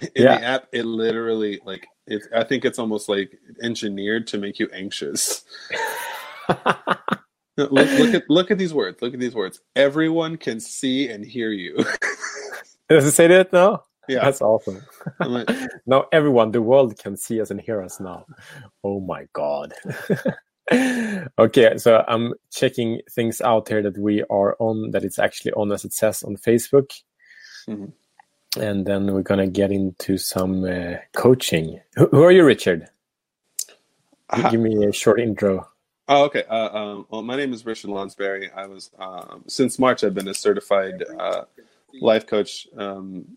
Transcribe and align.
in 0.14 0.24
yeah. 0.24 0.38
the 0.38 0.44
app, 0.44 0.66
it 0.72 0.84
literally 0.84 1.60
like 1.64 1.86
it. 2.06 2.22
I 2.34 2.44
think 2.44 2.64
it's 2.64 2.78
almost 2.78 3.08
like 3.08 3.38
engineered 3.62 4.26
to 4.28 4.38
make 4.38 4.58
you 4.58 4.68
anxious. 4.72 5.44
look, 7.56 7.70
look 7.70 8.14
at 8.14 8.22
look 8.28 8.50
at 8.50 8.58
these 8.58 8.72
words. 8.72 9.02
Look 9.02 9.14
at 9.14 9.20
these 9.20 9.34
words. 9.34 9.60
Everyone 9.76 10.36
can 10.36 10.60
see 10.60 11.08
and 11.08 11.24
hear 11.24 11.50
you. 11.50 11.76
Does 12.88 13.04
it 13.04 13.12
say 13.12 13.26
that 13.28 13.52
now? 13.52 13.84
Yeah, 14.08 14.24
that's 14.24 14.42
awesome. 14.42 14.82
Like, 15.20 15.48
now 15.86 16.06
everyone, 16.10 16.50
the 16.50 16.62
world 16.62 16.98
can 16.98 17.16
see 17.16 17.40
us 17.40 17.52
and 17.52 17.60
hear 17.60 17.80
us 17.80 18.00
now. 18.00 18.26
Oh 18.82 18.98
my 19.00 19.28
god. 19.32 19.72
okay, 21.38 21.76
so 21.78 22.04
I'm 22.08 22.34
checking 22.50 23.02
things 23.12 23.40
out 23.40 23.68
here 23.68 23.82
that 23.82 23.96
we 23.96 24.24
are 24.24 24.56
on. 24.58 24.90
That 24.90 25.04
it's 25.04 25.20
actually 25.20 25.52
on 25.52 25.70
as 25.70 25.84
it 25.84 25.92
says 25.92 26.24
on 26.24 26.36
Facebook. 26.36 26.90
Mm-hmm 27.68 27.90
and 28.58 28.86
then 28.86 29.12
we're 29.12 29.22
gonna 29.22 29.46
get 29.46 29.70
into 29.70 30.18
some 30.18 30.64
uh, 30.64 30.96
coaching. 31.12 31.80
Who, 31.96 32.06
who, 32.08 32.22
are 32.22 32.32
you, 32.32 32.44
Richard? 32.44 32.88
Uh, 34.28 34.50
Give 34.50 34.60
me 34.60 34.84
a 34.84 34.92
short 34.92 35.20
intro. 35.20 35.68
Oh, 36.08 36.24
okay. 36.24 36.42
Uh, 36.48 36.76
um, 36.76 37.06
well, 37.10 37.22
my 37.22 37.36
name 37.36 37.52
is 37.52 37.64
Richard 37.64 37.90
Lonsberry. 37.90 38.50
I 38.54 38.66
was 38.66 38.90
um, 38.98 39.44
since 39.46 39.78
March. 39.78 40.02
I've 40.02 40.14
been 40.14 40.28
a 40.28 40.34
certified 40.34 41.04
uh, 41.18 41.44
life 42.00 42.26
coach 42.26 42.66
um, 42.76 43.36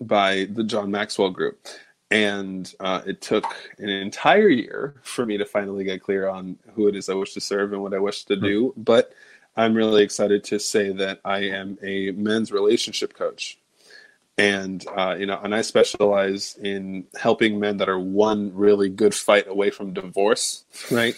by 0.00 0.48
the 0.50 0.64
John 0.64 0.90
Maxwell 0.90 1.30
Group, 1.30 1.68
and 2.10 2.72
uh, 2.80 3.02
it 3.06 3.20
took 3.20 3.44
an 3.78 3.88
entire 3.88 4.48
year 4.48 4.96
for 5.02 5.24
me 5.24 5.36
to 5.38 5.44
finally 5.44 5.84
get 5.84 6.02
clear 6.02 6.28
on 6.28 6.58
who 6.74 6.88
it 6.88 6.96
is 6.96 7.08
I 7.08 7.14
wish 7.14 7.34
to 7.34 7.40
serve 7.40 7.72
and 7.72 7.82
what 7.82 7.94
I 7.94 7.98
wish 7.98 8.24
to 8.24 8.34
hmm. 8.34 8.44
do. 8.44 8.74
But 8.76 9.12
I'm 9.56 9.74
really 9.74 10.02
excited 10.02 10.42
to 10.44 10.58
say 10.58 10.90
that 10.92 11.20
I 11.24 11.38
am 11.40 11.78
a 11.82 12.10
men's 12.12 12.50
relationship 12.50 13.14
coach 13.14 13.60
and 14.40 14.86
uh, 14.96 15.14
you 15.18 15.26
know 15.26 15.38
and 15.42 15.54
i 15.54 15.60
specialize 15.60 16.56
in 16.62 17.04
helping 17.20 17.60
men 17.60 17.76
that 17.76 17.88
are 17.88 17.98
one 17.98 18.52
really 18.54 18.88
good 18.88 19.14
fight 19.14 19.46
away 19.46 19.70
from 19.70 19.92
divorce 19.92 20.64
right? 20.90 21.14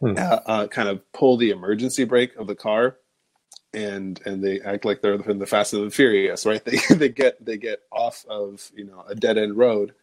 Hmm. 0.00 0.14
uh, 0.16 0.38
uh, 0.46 0.66
kind 0.66 0.88
of 0.88 1.00
pull 1.12 1.36
the 1.36 1.50
emergency 1.50 2.04
brake 2.04 2.36
of 2.36 2.46
the 2.46 2.54
car 2.54 2.96
and 3.72 4.20
and 4.26 4.42
they 4.42 4.60
act 4.60 4.84
like 4.84 5.00
they're 5.00 5.14
in 5.14 5.38
the 5.38 5.46
fast 5.46 5.72
and 5.72 5.86
the 5.86 5.90
furious 5.90 6.44
right? 6.44 6.62
They, 6.64 6.78
they 6.94 7.08
get 7.08 7.44
they 7.44 7.56
get 7.56 7.80
off 7.90 8.24
of 8.28 8.70
you 8.74 8.84
know 8.84 9.04
a 9.08 9.14
dead 9.14 9.38
end 9.38 9.56
road 9.56 9.94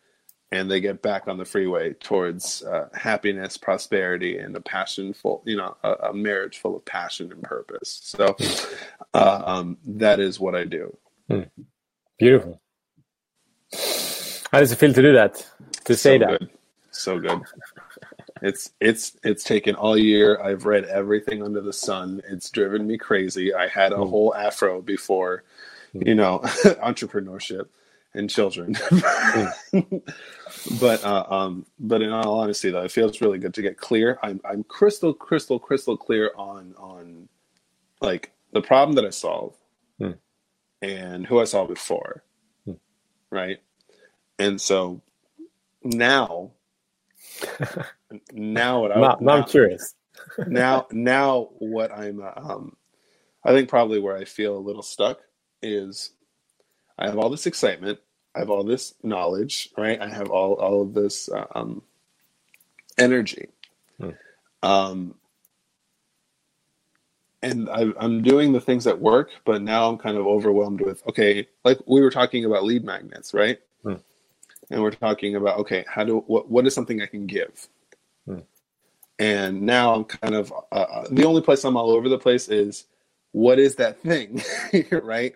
and 0.52 0.72
they 0.72 0.80
get 0.80 1.02
back 1.02 1.28
on 1.28 1.38
the 1.38 1.46
freeway 1.46 1.94
towards 1.94 2.64
uh, 2.64 2.88
happiness 2.94 3.58
prosperity 3.58 4.38
and 4.38 4.56
a 4.56 4.62
passionful 4.62 5.44
you 5.46 5.58
know 5.58 5.76
a, 5.84 5.92
a, 5.92 6.14
marriage 6.14 6.58
full 6.60 6.76
of 6.76 6.86
passion 6.86 7.32
and 7.32 7.44
purpose. 7.44 8.00
So 8.04 8.36
uh, 9.14 9.42
um, 9.46 9.78
that 9.86 10.20
is 10.20 10.40
what 10.40 10.56
i 10.56 10.64
do. 10.64 10.98
Hmm. 11.30 11.42
Beautiful. 12.18 12.62
How 14.52 14.60
does 14.60 14.72
it 14.72 14.78
feel 14.78 14.94
to 14.94 15.02
do 15.02 15.14
that? 15.14 15.46
To 15.86 15.96
say 15.96 16.18
so 16.18 16.26
that? 16.26 16.40
Good. 16.40 16.50
So 16.92 17.20
good. 17.20 17.42
It's 18.42 18.72
it's 18.80 19.18
it's 19.24 19.44
taken 19.44 19.76
all 19.76 19.98
year. 19.98 20.42
I've 20.42 20.66
read 20.66 20.86
everything 20.86 21.44
under 21.44 21.62
the 21.62 21.74
sun. 21.74 22.22
It's 22.30 22.50
driven 22.50 22.88
me 22.88 22.98
crazy. 22.98 23.54
I 23.54 23.68
had 23.68 23.92
a 23.92 23.98
mm. 23.98 24.10
whole 24.10 24.36
afro 24.36 24.82
before, 24.82 25.44
mm. 25.94 26.08
you 26.08 26.16
know, 26.16 26.40
entrepreneurship 26.84 27.68
and 28.14 28.30
children. 28.30 28.74
mm. 28.74 30.02
but 30.80 31.04
uh, 31.04 31.26
um, 31.30 31.66
but 31.80 32.02
in 32.02 32.12
all 32.12 32.40
honesty, 32.40 32.72
though, 32.72 32.84
it 32.84 32.92
feels 32.92 33.22
really 33.22 33.40
good 33.40 33.54
to 33.56 33.62
get 33.62 33.78
clear. 33.78 34.18
I'm 34.24 34.40
I'm 34.44 34.64
crystal 34.64 35.14
crystal 35.14 35.60
crystal 35.60 35.98
clear 35.98 36.32
on 36.36 36.74
on 36.78 37.28
like 38.02 38.32
the 38.54 38.62
problem 38.62 38.96
that 38.96 39.06
I 39.06 39.10
solve 39.10 39.56
and 40.82 41.26
who 41.26 41.40
I 41.40 41.46
saw 41.46 41.66
before. 41.66 42.24
Hmm. 42.66 42.74
Right. 43.30 43.60
And 44.40 44.60
so 44.60 45.02
now, 45.84 46.52
now 48.32 48.82
what 48.82 48.92
I, 48.92 49.00
now, 49.00 49.18
now, 49.20 49.32
I'm 49.34 49.44
curious. 49.46 49.96
now, 50.48 50.88
now 50.92 51.50
what 51.60 51.92
I'm, 51.92 52.22
um, 52.36 52.76
I 53.44 53.52
think 53.52 53.70
probably 53.70 54.00
where 54.00 54.18
I 54.18 54.26
feel 54.26 54.58
a 54.58 54.60
little 54.60 54.84
stuck 54.84 55.20
is 55.62 56.12
I 56.98 57.08
have 57.08 57.18
all 57.18 57.30
this 57.30 57.48
excitement. 57.48 58.00
I 58.36 58.40
have 58.40 58.50
all 58.50 58.64
this 58.64 58.94
knowledge, 59.04 59.70
right? 59.78 60.00
I 60.00 60.10
have 60.10 60.30
all, 60.30 60.54
all 60.56 60.82
of 60.82 60.94
this, 60.94 61.30
uh, 61.30 61.46
um, 61.56 61.82
energy. 62.98 63.50
Hmm. 64.00 64.10
Um, 64.62 65.16
and 67.42 67.70
I, 67.70 67.92
am 68.00 68.22
doing 68.24 68.52
the 68.52 68.62
things 68.62 68.84
that 68.86 69.00
work, 69.00 69.30
but 69.46 69.62
now 69.62 69.90
I'm 69.90 69.98
kind 69.98 70.18
of 70.18 70.26
overwhelmed 70.26 70.82
with 70.82 71.06
okay, 71.08 71.48
like 71.64 71.80
we 71.86 72.02
were 72.02 72.10
talking 72.10 72.46
about 72.46 72.64
lead 72.64 72.84
magnets, 72.84 73.34
right? 73.34 73.60
Hmm. 73.84 73.96
And 74.70 74.82
we're 74.82 74.92
talking 74.92 75.36
about 75.36 75.60
okay, 75.60 75.86
how 75.88 76.04
do 76.04 76.20
what 76.28 76.50
what 76.50 76.66
is 76.66 76.74
something 76.74 77.02
I 77.02 77.06
can 77.06 77.28
give? 77.28 77.68
Hmm. 78.26 78.40
And 79.20 79.62
now 79.62 79.94
I'm 79.94 80.06
kind 80.06 80.36
of 80.36 80.52
uh, 80.72 80.76
uh 80.76 81.08
the 81.12 81.26
only 81.26 81.42
place 81.42 81.64
I'm 81.64 81.78
all 81.78 81.92
over 81.92 82.10
the 82.10 82.18
place 82.18 82.50
is 82.50 82.86
what 83.32 83.60
is 83.60 83.76
that 83.76 84.00
thing, 84.00 84.42
right? 84.92 85.36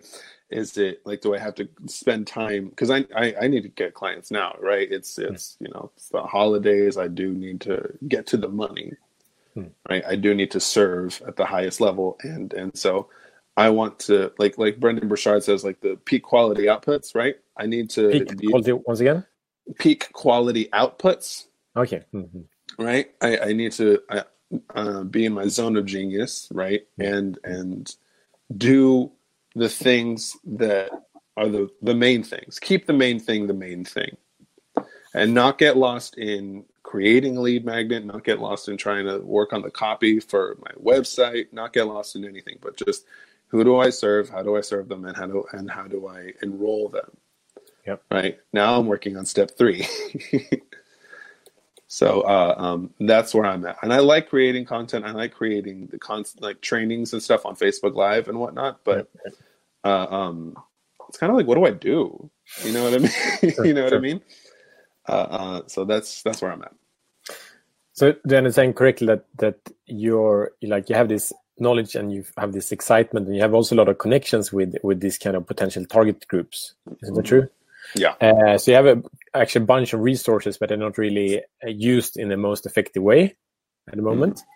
Is 0.50 0.76
it 0.76 1.02
like 1.06 1.20
do 1.20 1.34
I 1.34 1.38
have 1.38 1.54
to 1.56 1.68
spend 1.86 2.26
time 2.26 2.68
because 2.68 2.90
I, 2.90 3.06
I, 3.16 3.34
I 3.42 3.48
need 3.48 3.62
to 3.62 3.68
get 3.68 3.94
clients 3.94 4.30
now, 4.30 4.56
right? 4.60 4.90
It's 4.90 5.16
hmm. 5.16 5.34
it's 5.34 5.56
you 5.60 5.68
know 5.68 5.92
it's 5.96 6.08
the 6.08 6.22
holidays. 6.22 6.96
I 6.96 7.06
do 7.06 7.32
need 7.32 7.60
to 7.62 7.96
get 8.08 8.26
to 8.28 8.36
the 8.36 8.48
money 8.48 8.94
hmm. 9.54 9.66
right? 9.88 10.02
I 10.06 10.16
do 10.16 10.34
need 10.34 10.50
to 10.52 10.60
serve 10.60 11.22
at 11.26 11.36
the 11.36 11.44
highest 11.44 11.80
level, 11.80 12.18
and 12.22 12.52
and 12.52 12.76
so 12.76 13.08
I 13.56 13.70
want 13.70 13.98
to 14.00 14.32
like 14.38 14.58
like 14.58 14.80
Brendon 14.80 15.08
Burchard 15.08 15.44
says, 15.44 15.64
like 15.64 15.80
the 15.80 15.96
peak 16.04 16.22
quality 16.22 16.64
outputs, 16.64 17.14
right? 17.14 17.36
I 17.56 17.66
need 17.66 17.90
to 17.90 18.10
peak 18.10 18.38
be, 18.38 18.46
quality 18.48 18.72
once 18.72 19.00
again. 19.00 19.26
Peak 19.78 20.12
quality 20.12 20.68
outputs. 20.72 21.46
Okay. 21.76 22.02
Mm-hmm. 22.14 22.82
Right. 22.82 23.12
I, 23.20 23.38
I 23.38 23.52
need 23.52 23.72
to 23.72 24.00
uh, 24.08 24.22
uh, 24.74 25.04
be 25.04 25.26
in 25.26 25.34
my 25.34 25.48
zone 25.48 25.76
of 25.76 25.86
genius, 25.86 26.48
right? 26.52 26.82
And 26.98 27.38
and 27.44 27.94
do 28.56 29.12
the 29.54 29.68
things 29.68 30.36
that 30.44 30.90
are 31.36 31.48
the 31.48 31.68
the 31.82 31.94
main 31.94 32.22
things. 32.22 32.58
Keep 32.58 32.86
the 32.86 32.92
main 32.92 33.20
thing 33.20 33.46
the 33.46 33.54
main 33.54 33.84
thing, 33.84 34.16
and 35.14 35.34
not 35.34 35.58
get 35.58 35.76
lost 35.76 36.16
in 36.16 36.64
creating 36.82 37.36
a 37.36 37.40
lead 37.40 37.64
magnet, 37.64 38.04
not 38.04 38.24
get 38.24 38.40
lost 38.40 38.68
in 38.68 38.76
trying 38.76 39.06
to 39.06 39.18
work 39.18 39.52
on 39.52 39.62
the 39.62 39.70
copy 39.70 40.20
for 40.20 40.56
my 40.60 40.72
website, 40.72 41.52
not 41.52 41.72
get 41.72 41.86
lost 41.86 42.16
in 42.16 42.24
anything, 42.24 42.58
but 42.60 42.76
just 42.76 43.04
who 43.48 43.62
do 43.64 43.78
I 43.78 43.90
serve, 43.90 44.28
how 44.28 44.42
do 44.42 44.56
I 44.56 44.62
serve 44.62 44.88
them, 44.88 45.04
and 45.04 45.16
how 45.16 45.26
do 45.26 45.44
and 45.52 45.70
how 45.70 45.86
do 45.86 46.08
I 46.08 46.32
enroll 46.42 46.88
them? 46.88 47.10
Yep. 47.86 48.02
Right 48.10 48.38
now, 48.52 48.78
I'm 48.78 48.86
working 48.86 49.16
on 49.16 49.26
step 49.26 49.52
three. 49.58 49.86
so 51.86 52.22
uh, 52.22 52.54
um, 52.56 52.94
that's 53.00 53.34
where 53.34 53.44
I'm 53.44 53.66
at, 53.66 53.78
and 53.82 53.92
I 53.92 53.98
like 53.98 54.28
creating 54.28 54.64
content. 54.64 55.04
I 55.04 55.12
like 55.12 55.34
creating 55.34 55.88
the 55.88 55.98
con 55.98 56.24
like 56.40 56.60
trainings 56.60 57.12
and 57.12 57.22
stuff 57.22 57.44
on 57.44 57.56
Facebook 57.56 57.94
Live 57.94 58.28
and 58.28 58.38
whatnot. 58.38 58.80
But 58.84 59.10
uh, 59.84 60.06
um, 60.06 60.56
it's 61.08 61.18
kind 61.18 61.30
of 61.30 61.36
like, 61.36 61.46
what 61.46 61.56
do 61.56 61.66
I 61.66 61.72
do? 61.72 62.30
You 62.64 62.72
know 62.72 62.84
what 62.84 62.94
I 62.94 62.98
mean? 62.98 63.54
you 63.66 63.74
know 63.74 63.84
what 63.84 63.94
I 63.94 63.98
mean? 63.98 64.22
Uh, 65.08 65.12
uh, 65.12 65.62
so 65.66 65.84
that's 65.84 66.22
that's 66.22 66.40
where 66.40 66.52
I'm 66.52 66.62
at. 66.62 66.74
So 67.92 68.14
do 68.26 68.34
I 68.34 68.38
understand 68.38 68.76
correctly 68.76 69.06
that 69.08 69.26
that 69.38 69.58
you're 69.86 70.52
like 70.62 70.88
you 70.88 70.96
have 70.96 71.08
this 71.08 71.32
knowledge 71.58 71.94
and 71.94 72.12
you 72.12 72.24
have 72.38 72.52
this 72.52 72.72
excitement 72.72 73.26
and 73.26 73.36
you 73.36 73.42
have 73.42 73.54
also 73.54 73.74
a 73.74 73.78
lot 73.78 73.88
of 73.88 73.98
connections 73.98 74.52
with 74.52 74.74
with 74.82 75.00
these 75.00 75.18
kind 75.18 75.36
of 75.36 75.46
potential 75.46 75.84
target 75.86 76.26
groups. 76.28 76.74
Isn't 77.02 77.14
that 77.14 77.24
true? 77.24 77.48
Yeah. 77.94 78.14
Uh, 78.20 78.58
so 78.58 78.70
you 78.70 78.76
have 78.76 78.86
a, 78.86 79.02
actually 79.34 79.62
a 79.62 79.66
bunch 79.66 79.92
of 79.92 80.00
resources, 80.00 80.56
but 80.56 80.68
they're 80.68 80.78
not 80.78 80.98
really 80.98 81.40
uh, 81.40 81.68
used 81.68 82.16
in 82.16 82.28
the 82.28 82.36
most 82.36 82.64
effective 82.64 83.02
way 83.02 83.36
at 83.88 83.96
the 83.96 84.02
moment. 84.02 84.36
Mm-hmm. 84.36 84.46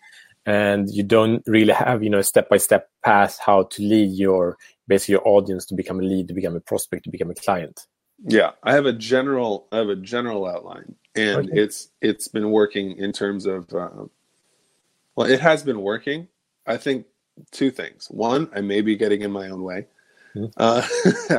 And 0.48 0.88
you 0.90 1.02
don't 1.02 1.42
really 1.46 1.72
have, 1.72 2.04
you 2.04 2.10
know, 2.10 2.20
a 2.20 2.22
step-by-step 2.22 2.88
path 3.04 3.40
how 3.44 3.64
to 3.64 3.82
lead 3.82 4.12
your 4.12 4.56
basically 4.86 5.14
your 5.14 5.26
audience 5.26 5.66
to 5.66 5.74
become 5.74 5.98
a 5.98 6.04
lead, 6.04 6.28
to 6.28 6.34
become 6.34 6.54
a 6.54 6.60
prospect, 6.60 7.02
to 7.04 7.10
become 7.10 7.30
a 7.30 7.34
client. 7.34 7.86
Yeah, 8.24 8.52
I 8.62 8.72
have 8.72 8.86
a 8.86 8.92
general. 8.92 9.66
I 9.72 9.76
have 9.78 9.88
a 9.88 9.96
general 9.96 10.46
outline, 10.46 10.94
and 11.14 11.48
okay. 11.48 11.60
it's 11.60 11.88
it's 12.00 12.28
been 12.28 12.50
working 12.50 12.96
in 12.96 13.12
terms 13.12 13.46
of. 13.46 13.72
Uh, 13.72 14.06
well, 15.14 15.30
it 15.30 15.40
has 15.40 15.62
been 15.62 15.80
working. 15.80 16.28
I 16.66 16.76
think 16.76 17.06
two 17.50 17.70
things. 17.70 18.06
One, 18.10 18.50
I 18.54 18.60
may 18.62 18.80
be 18.80 18.96
getting 18.96 19.22
in 19.22 19.30
my 19.30 19.48
own 19.48 19.62
way. 19.62 19.86
Mm-hmm. 20.34 20.50
Uh, 20.56 20.86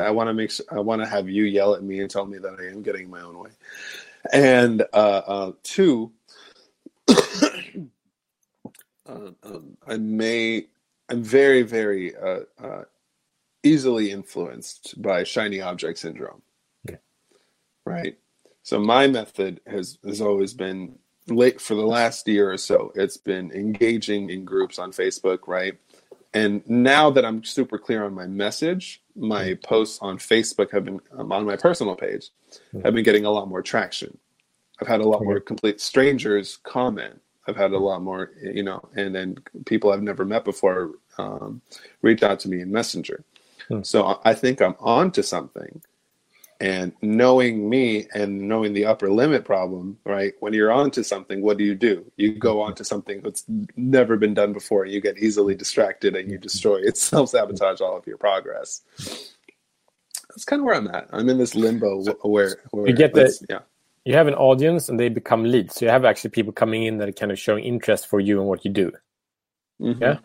I 0.00 0.10
want 0.10 0.28
to 0.28 0.34
make. 0.34 0.50
Sure, 0.52 0.66
I 0.70 0.78
want 0.78 1.02
to 1.02 1.08
have 1.08 1.28
you 1.28 1.44
yell 1.44 1.74
at 1.74 1.82
me 1.82 2.00
and 2.00 2.10
tell 2.10 2.26
me 2.26 2.38
that 2.38 2.56
I 2.60 2.66
am 2.66 2.82
getting 2.82 3.10
my 3.10 3.22
own 3.22 3.38
way. 3.38 3.50
And 4.32 4.82
uh, 4.92 5.22
uh 5.26 5.52
two, 5.64 6.12
uh, 7.08 7.14
um, 9.42 9.76
I 9.86 9.96
may. 9.96 10.66
I'm 11.10 11.22
very, 11.22 11.62
very 11.62 12.14
uh, 12.14 12.82
easily 13.62 14.10
influenced 14.10 15.00
by 15.00 15.24
shiny 15.24 15.62
object 15.62 15.98
syndrome 15.98 16.42
right? 17.88 18.18
So 18.62 18.78
my 18.78 19.06
method 19.06 19.60
has 19.66 19.98
has 20.04 20.20
always 20.20 20.52
been 20.52 20.98
late 21.26 21.60
for 21.60 21.74
the 21.74 21.86
last 21.86 22.26
year 22.28 22.50
or 22.50 22.56
so. 22.56 22.92
It's 22.94 23.16
been 23.16 23.50
engaging 23.52 24.30
in 24.30 24.44
groups 24.44 24.78
on 24.78 24.92
Facebook, 24.92 25.46
right? 25.46 25.78
and 26.34 26.68
now 26.68 27.10
that 27.10 27.24
I'm 27.24 27.42
super 27.42 27.78
clear 27.78 28.04
on 28.04 28.14
my 28.14 28.26
message, 28.26 29.02
my 29.16 29.44
mm. 29.44 29.62
posts 29.62 29.98
on 30.00 30.18
Facebook 30.18 30.70
have 30.72 30.84
been 30.84 31.00
um, 31.16 31.32
on 31.32 31.46
my 31.46 31.56
personal 31.56 31.96
page 31.96 32.30
mm. 32.74 32.84
have 32.84 32.94
been 32.94 33.04
getting 33.04 33.24
a 33.24 33.30
lot 33.30 33.48
more 33.48 33.62
traction. 33.62 34.18
I've 34.80 34.88
had 34.88 35.00
a 35.00 35.08
lot 35.08 35.24
more 35.24 35.40
complete 35.40 35.80
strangers 35.80 36.58
comment. 36.62 37.20
I've 37.46 37.56
had 37.56 37.72
a 37.72 37.78
lot 37.78 38.02
more, 38.02 38.30
you 38.42 38.62
know, 38.62 38.88
and 38.94 39.14
then 39.14 39.38
people 39.64 39.90
I've 39.90 40.02
never 40.02 40.24
met 40.24 40.44
before 40.44 40.92
um, 41.16 41.62
reach 42.02 42.22
out 42.22 42.40
to 42.40 42.48
me 42.48 42.60
in 42.60 42.70
Messenger. 42.70 43.24
Hmm. 43.68 43.82
So 43.82 44.20
I 44.24 44.34
think 44.34 44.60
I'm 44.60 44.76
on 44.78 45.10
to 45.12 45.22
something. 45.22 45.82
And 46.60 46.92
knowing 47.02 47.70
me 47.70 48.08
and 48.14 48.48
knowing 48.48 48.72
the 48.72 48.84
upper 48.84 49.12
limit 49.12 49.44
problem, 49.44 49.96
right? 50.04 50.34
When 50.40 50.52
you're 50.52 50.72
onto 50.72 51.04
something, 51.04 51.40
what 51.40 51.56
do 51.56 51.62
you 51.62 51.76
do? 51.76 52.04
You 52.16 52.34
go 52.34 52.60
on 52.60 52.74
to 52.74 52.84
something 52.84 53.20
that's 53.20 53.44
never 53.76 54.16
been 54.16 54.34
done 54.34 54.52
before. 54.52 54.84
You 54.84 55.00
get 55.00 55.18
easily 55.18 55.54
distracted 55.54 56.16
and 56.16 56.28
you 56.28 56.36
destroy 56.36 56.78
it, 56.78 56.96
self 56.96 57.30
sabotage 57.30 57.80
all 57.80 57.96
of 57.96 58.06
your 58.08 58.16
progress. 58.16 58.82
That's 60.28 60.44
kind 60.44 60.60
of 60.60 60.66
where 60.66 60.74
I'm 60.74 60.88
at. 60.88 61.08
I'm 61.12 61.28
in 61.28 61.38
this 61.38 61.54
limbo 61.54 62.02
where, 62.22 62.56
where 62.70 62.88
you 62.88 62.94
get 62.94 63.14
the 63.14 63.32
yeah. 63.48 63.60
You 64.04 64.14
have 64.14 64.26
an 64.26 64.34
audience 64.34 64.88
and 64.88 64.98
they 64.98 65.10
become 65.10 65.44
leads. 65.44 65.74
So 65.74 65.84
you 65.84 65.90
have 65.90 66.04
actually 66.04 66.30
people 66.30 66.52
coming 66.52 66.84
in 66.84 66.98
that 66.98 67.08
are 67.08 67.12
kind 67.12 67.30
of 67.30 67.38
showing 67.38 67.64
interest 67.64 68.06
for 68.06 68.20
you 68.20 68.40
and 68.40 68.48
what 68.48 68.64
you 68.64 68.70
do. 68.70 68.90
Mm-hmm. 69.80 70.02
Yeah. 70.02 70.18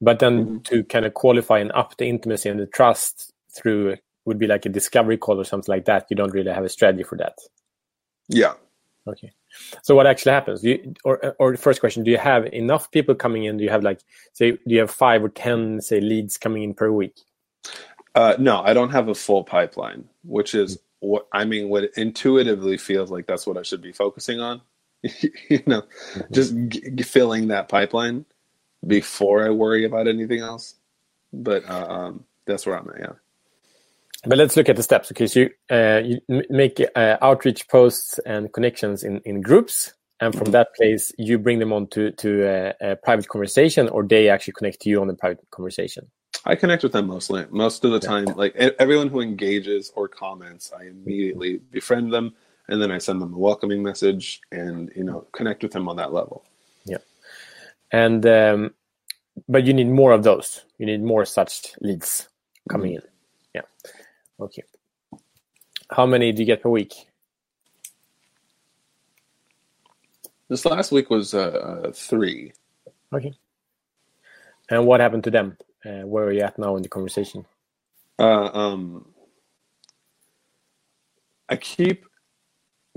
But 0.00 0.18
then 0.18 0.44
mm-hmm. 0.44 0.58
to 0.64 0.84
kind 0.84 1.04
of 1.04 1.14
qualify 1.14 1.58
and 1.58 1.70
up 1.72 1.96
the 1.96 2.08
intimacy 2.08 2.48
and 2.48 2.58
the 2.58 2.66
trust 2.66 3.32
through 3.54 3.96
would 4.30 4.38
be 4.38 4.46
like 4.46 4.64
a 4.64 4.68
discovery 4.68 5.18
call 5.18 5.40
or 5.40 5.44
something 5.44 5.72
like 5.72 5.86
that. 5.86 6.06
You 6.08 6.16
don't 6.16 6.32
really 6.32 6.52
have 6.52 6.64
a 6.64 6.68
strategy 6.68 7.02
for 7.02 7.18
that. 7.18 7.34
Yeah. 8.28 8.54
Okay. 9.08 9.32
So 9.82 9.96
what 9.96 10.06
actually 10.06 10.32
happens? 10.32 10.62
You, 10.62 10.94
or 11.04 11.34
or 11.40 11.50
the 11.50 11.58
first 11.58 11.80
question: 11.80 12.04
Do 12.04 12.12
you 12.12 12.18
have 12.18 12.46
enough 12.52 12.90
people 12.92 13.16
coming 13.16 13.44
in? 13.44 13.56
Do 13.56 13.64
you 13.64 13.70
have 13.70 13.82
like 13.82 14.00
say 14.32 14.52
do 14.52 14.58
you 14.66 14.78
have 14.78 14.90
five 14.90 15.24
or 15.24 15.28
ten 15.28 15.80
say 15.80 16.00
leads 16.00 16.36
coming 16.36 16.62
in 16.62 16.74
per 16.74 16.92
week? 16.92 17.16
Uh, 18.14 18.36
no, 18.38 18.60
I 18.62 18.72
don't 18.72 18.90
have 18.90 19.08
a 19.08 19.14
full 19.14 19.42
pipeline, 19.42 20.04
which 20.22 20.54
is 20.54 20.78
what 21.00 21.26
I 21.32 21.44
mean. 21.44 21.68
What 21.68 21.90
intuitively 21.96 22.78
feels 22.78 23.10
like 23.10 23.26
that's 23.26 23.46
what 23.46 23.58
I 23.58 23.62
should 23.62 23.82
be 23.82 23.92
focusing 23.92 24.38
on. 24.38 24.60
you 25.02 25.62
know, 25.66 25.82
mm-hmm. 25.82 26.32
just 26.32 26.54
g- 26.68 27.02
filling 27.02 27.48
that 27.48 27.68
pipeline 27.68 28.26
before 28.86 29.44
I 29.44 29.50
worry 29.50 29.84
about 29.84 30.06
anything 30.06 30.40
else. 30.40 30.74
But 31.32 31.68
uh, 31.68 31.86
um, 31.88 32.24
that's 32.46 32.66
where 32.66 32.78
I'm 32.78 32.88
at. 32.90 33.00
Yeah. 33.00 33.12
But 34.26 34.36
let's 34.36 34.56
look 34.56 34.68
at 34.68 34.76
the 34.76 34.82
steps. 34.82 35.10
Okay, 35.12 35.26
so 35.26 35.40
you, 35.40 35.50
uh, 35.70 36.02
you 36.04 36.42
make 36.50 36.82
uh, 36.94 37.16
outreach 37.22 37.68
posts 37.68 38.18
and 38.26 38.52
connections 38.52 39.02
in, 39.02 39.20
in 39.24 39.40
groups, 39.40 39.94
and 40.20 40.34
from 40.34 40.50
that 40.50 40.74
place 40.76 41.10
you 41.16 41.38
bring 41.38 41.58
them 41.58 41.72
on 41.72 41.86
to 41.88 42.10
to 42.12 42.46
a, 42.46 42.74
a, 42.92 42.96
private 42.96 43.28
conversation, 43.28 43.88
or 43.88 44.02
they 44.02 44.28
actually 44.28 44.52
connect 44.52 44.80
to 44.82 44.90
you 44.90 45.00
on 45.00 45.06
the 45.06 45.14
private 45.14 45.40
conversation. 45.50 46.10
I 46.44 46.54
connect 46.54 46.82
with 46.82 46.92
them 46.92 47.06
mostly. 47.06 47.46
Most 47.50 47.84
of 47.84 47.92
the 47.92 48.00
time, 48.00 48.26
yeah. 48.26 48.34
like 48.34 48.54
everyone 48.54 49.08
who 49.08 49.20
engages 49.20 49.90
or 49.96 50.06
comments, 50.06 50.70
I 50.78 50.84
immediately 50.84 51.60
befriend 51.70 52.12
them, 52.12 52.34
and 52.68 52.80
then 52.80 52.90
I 52.90 52.98
send 52.98 53.22
them 53.22 53.32
a 53.32 53.38
welcoming 53.38 53.82
message, 53.82 54.42
and 54.52 54.90
you 54.94 55.04
know 55.04 55.26
connect 55.32 55.62
with 55.62 55.72
them 55.72 55.88
on 55.88 55.96
that 55.96 56.12
level. 56.12 56.44
Yeah, 56.84 56.98
and 57.90 58.26
um, 58.26 58.74
but 59.48 59.64
you 59.64 59.72
need 59.72 59.88
more 59.88 60.12
of 60.12 60.24
those. 60.24 60.62
You 60.76 60.84
need 60.84 61.02
more 61.02 61.24
such 61.24 61.72
leads 61.80 62.28
coming 62.68 62.92
mm-hmm. 62.92 63.06
in. 63.06 63.09
Okay. 64.40 64.62
How 65.90 66.06
many 66.06 66.32
do 66.32 66.40
you 66.40 66.46
get 66.46 66.62
per 66.62 66.70
week? 66.70 66.94
This 70.48 70.64
last 70.64 70.90
week 70.92 71.10
was 71.10 71.34
uh, 71.34 71.82
uh, 71.84 71.92
three. 71.92 72.52
Okay. 73.12 73.34
And 74.68 74.86
what 74.86 75.00
happened 75.00 75.24
to 75.24 75.30
them? 75.30 75.56
Uh, 75.84 76.06
where 76.06 76.24
are 76.24 76.32
you 76.32 76.40
at 76.40 76.58
now 76.58 76.76
in 76.76 76.82
the 76.82 76.88
conversation? 76.88 77.44
Uh, 78.18 78.50
um, 78.52 79.06
I 81.48 81.56
keep 81.56 82.06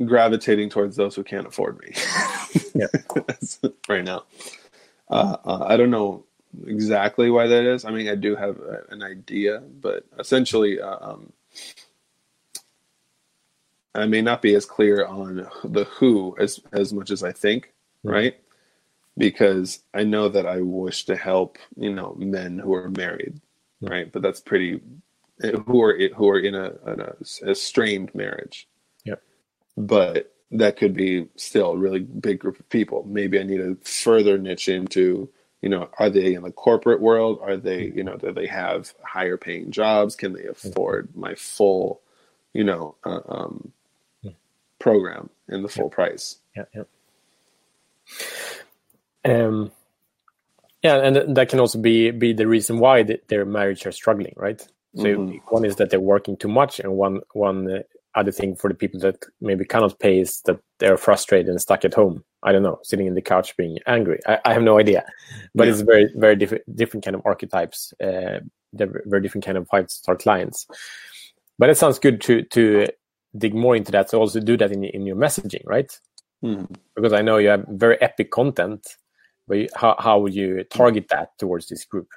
gravitating 0.04 0.69
towards 0.69 0.95
those 0.95 1.16
who 1.16 1.24
can't 1.24 1.48
afford 1.48 1.80
me. 1.80 1.94
yeah. 2.75 2.88
right 3.90 4.04
now. 4.04 4.24
Uh, 5.10 5.38
uh, 5.45 5.66
I 5.68 5.78
don't 5.78 5.92
know 5.92 6.25
exactly 6.65 7.29
why 7.29 7.47
that 7.47 7.63
is. 7.63 7.85
I 7.85 7.91
mean, 7.91 8.09
I 8.09 8.15
do 8.15 8.35
have 8.35 8.59
a, 8.59 8.83
an 8.89 9.03
idea, 9.03 9.59
but 9.59 10.05
essentially, 10.19 10.79
uh, 10.81 10.97
um, 11.01 11.33
I 13.95 14.05
may 14.05 14.21
not 14.21 14.41
be 14.41 14.55
as 14.55 14.65
clear 14.65 15.05
on 15.05 15.47
the 15.63 15.83
who 15.85 16.35
as 16.39 16.59
as 16.71 16.94
much 16.94 17.11
as 17.11 17.23
I 17.23 17.31
think, 17.31 17.73
mm-hmm. 18.05 18.09
right? 18.09 18.35
Because 19.17 19.79
I 19.94 20.03
know 20.03 20.29
that 20.29 20.47
I 20.47 20.61
wish 20.61 21.05
to 21.05 21.15
help, 21.15 21.57
you 21.75 21.94
know, 21.94 22.15
men 22.17 22.57
who 22.57 22.73
are 22.73 22.89
married, 22.89 23.39
mm-hmm. 23.81 23.88
right? 23.88 24.11
But 24.11 24.21
that's 24.21 24.39
pretty 24.41 24.81
who 25.39 25.81
are 25.81 25.97
who 26.15 26.29
are 26.29 26.39
in 26.39 26.56
a, 26.56 26.73
in 26.91 26.99
a, 26.99 27.51
a 27.51 27.56
strained 27.56 28.13
marriage. 28.15 28.67
Yeah. 29.03 29.15
But 29.77 30.33
that 30.51 30.77
could 30.77 30.94
be 30.94 31.27
still 31.35 31.71
a 31.71 31.77
really 31.77 31.99
big 31.99 32.39
group 32.39 32.59
of 32.59 32.69
people. 32.69 33.03
Maybe 33.07 33.39
I 33.39 33.44
need 33.44 33.57
to 33.57 33.77
further 33.83 34.38
niche 34.38 34.69
into 34.69 35.29
you 35.63 35.69
know, 35.69 35.89
are 35.98 36.10
they 36.10 36.33
in 36.33 36.44
the 36.44 36.51
corporate 36.51 37.00
world? 37.00 37.39
Are 37.42 37.56
they, 37.56 37.86
you 37.86 38.04
know, 38.04 38.18
do 38.18 38.33
they 38.33 38.48
have 38.48 38.94
higher 39.01 39.38
paying 39.38 39.71
jobs? 39.71 40.18
Can 40.18 40.33
they 40.33 40.44
afford 40.44 41.15
my 41.15 41.36
full, 41.36 42.01
you 42.54 42.65
know, 42.65 42.95
uh, 43.06 43.21
um, 43.30 43.71
program 44.77 45.30
in 45.48 45.62
the 45.62 45.69
full 45.69 45.86
yeah. 45.86 45.95
price? 45.95 46.38
Yeah, 46.54 46.65
yeah. 46.75 46.83
Um, 49.24 49.71
yeah, 50.83 50.98
and 50.98 51.38
that 51.38 51.48
can 51.48 51.62
also 51.62 51.80
be 51.80 52.12
be 52.12 52.33
the 52.33 52.45
reason 52.45 52.80
why 52.80 53.04
the, 53.04 53.21
their 53.30 53.45
marriage 53.45 53.86
are 53.86 53.94
struggling, 53.94 54.33
right? 54.36 54.59
So 54.98 55.04
mm-hmm. 55.06 55.38
one 55.48 55.63
is 55.63 55.77
that 55.77 55.89
they're 55.89 56.00
working 56.01 56.36
too 56.36 56.50
much, 56.50 56.81
and 56.81 56.98
one 56.98 57.21
one 57.31 57.71
uh, 57.71 57.83
other 58.16 58.33
thing 58.33 58.57
for 58.57 58.69
the 58.69 58.75
people 58.75 59.00
that 59.00 59.24
maybe 59.39 59.63
cannot 59.63 59.98
pay 59.98 60.19
is 60.19 60.42
that 60.42 60.59
they're 60.80 60.98
frustrated 60.98 61.48
and 61.48 61.62
stuck 61.62 61.86
at 61.86 61.94
home. 61.94 62.25
I 62.44 62.51
don't 62.51 62.63
know, 62.63 62.80
sitting 62.84 63.07
in 63.07 63.16
the 63.16 63.22
couch 63.22 63.56
being 63.57 63.80
angry. 63.88 64.19
I, 64.28 64.40
I 64.45 64.54
have 64.54 64.63
no 64.63 64.78
idea, 64.80 65.06
but 65.56 65.66
yeah. 65.66 65.74
it's 65.74 65.81
very 65.81 66.12
very 66.16 66.36
different 66.36 66.75
different 66.75 67.04
kind 67.04 67.16
of 67.16 67.22
archetypes. 67.25 67.94
Uh, 68.04 68.40
very 68.74 69.22
different 69.22 69.45
kind 69.45 69.57
of 69.57 69.68
five 69.68 69.90
star 69.90 70.16
clients. 70.16 70.68
But 71.60 71.69
it 71.69 71.78
sounds 71.78 72.00
good 72.00 72.22
to 72.22 72.44
to 72.44 72.88
dig 73.38 73.54
more 73.54 73.75
into 73.75 73.92
that. 73.92 74.10
So 74.10 74.19
also 74.19 74.40
do 74.40 74.57
that 74.57 74.72
in 74.72 74.84
in 74.84 75.06
your 75.06 75.16
messaging, 75.16 75.63
right? 75.66 75.92
Mm. 76.44 76.75
Because 76.95 77.13
I 77.13 77.22
know 77.22 77.38
you 77.38 77.50
have 77.50 77.66
very 77.69 78.01
epic 78.01 78.31
content. 78.31 78.98
But 79.48 79.57
you, 79.57 79.68
how 79.75 79.95
how 80.00 80.19
would 80.19 80.34
you 80.34 80.63
target 80.63 81.07
that 81.10 81.38
towards 81.38 81.68
this 81.68 81.86
group? 81.86 82.10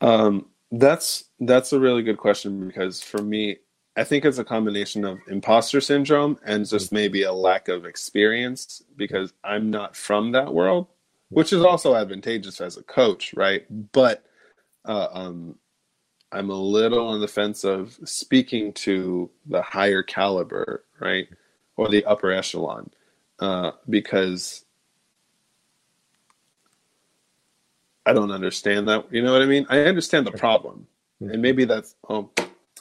Um, 0.00 0.46
that's 0.70 1.24
that's 1.40 1.72
a 1.72 1.80
really 1.80 2.02
good 2.02 2.18
question 2.18 2.66
because 2.66 3.02
for 3.02 3.22
me, 3.22 3.58
I 3.98 4.04
think 4.04 4.24
it's 4.24 4.38
a 4.38 4.44
combination 4.44 5.04
of 5.04 5.18
imposter 5.26 5.80
syndrome 5.80 6.38
and 6.44 6.64
just 6.68 6.86
mm-hmm. 6.86 6.94
maybe 6.94 7.22
a 7.24 7.32
lack 7.32 7.66
of 7.66 7.84
experience 7.84 8.82
because 8.96 9.32
I'm 9.42 9.70
not 9.70 9.96
from 9.96 10.30
that 10.32 10.54
world, 10.54 10.86
which 11.30 11.52
is 11.52 11.64
also 11.64 11.96
advantageous 11.96 12.60
as 12.60 12.76
a 12.76 12.84
coach, 12.84 13.34
right? 13.34 13.66
But 13.92 14.24
uh, 14.84 15.08
um, 15.12 15.56
I'm 16.30 16.48
a 16.48 16.54
little 16.54 17.08
on 17.08 17.20
the 17.20 17.26
fence 17.26 17.64
of 17.64 17.98
speaking 18.04 18.72
to 18.74 19.30
the 19.46 19.62
higher 19.62 20.04
caliber, 20.04 20.84
right, 21.00 21.28
or 21.76 21.88
the 21.88 22.04
upper 22.04 22.30
echelon, 22.30 22.90
uh, 23.40 23.72
because 23.90 24.64
I 28.06 28.12
don't 28.12 28.30
understand 28.30 28.86
that. 28.88 29.12
You 29.12 29.22
know 29.22 29.32
what 29.32 29.42
I 29.42 29.46
mean? 29.46 29.66
I 29.68 29.80
understand 29.80 30.24
the 30.24 30.32
problem, 30.32 30.86
mm-hmm. 31.20 31.32
and 31.32 31.42
maybe 31.42 31.64
that's 31.64 31.96
oh, 32.08 32.30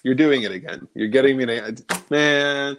you're 0.08 0.16
doing 0.16 0.44
it 0.44 0.54
again. 0.54 0.88
You're 0.94 1.10
getting 1.10 1.36
me 1.36 1.46
to 1.48 1.76
man. 2.10 2.78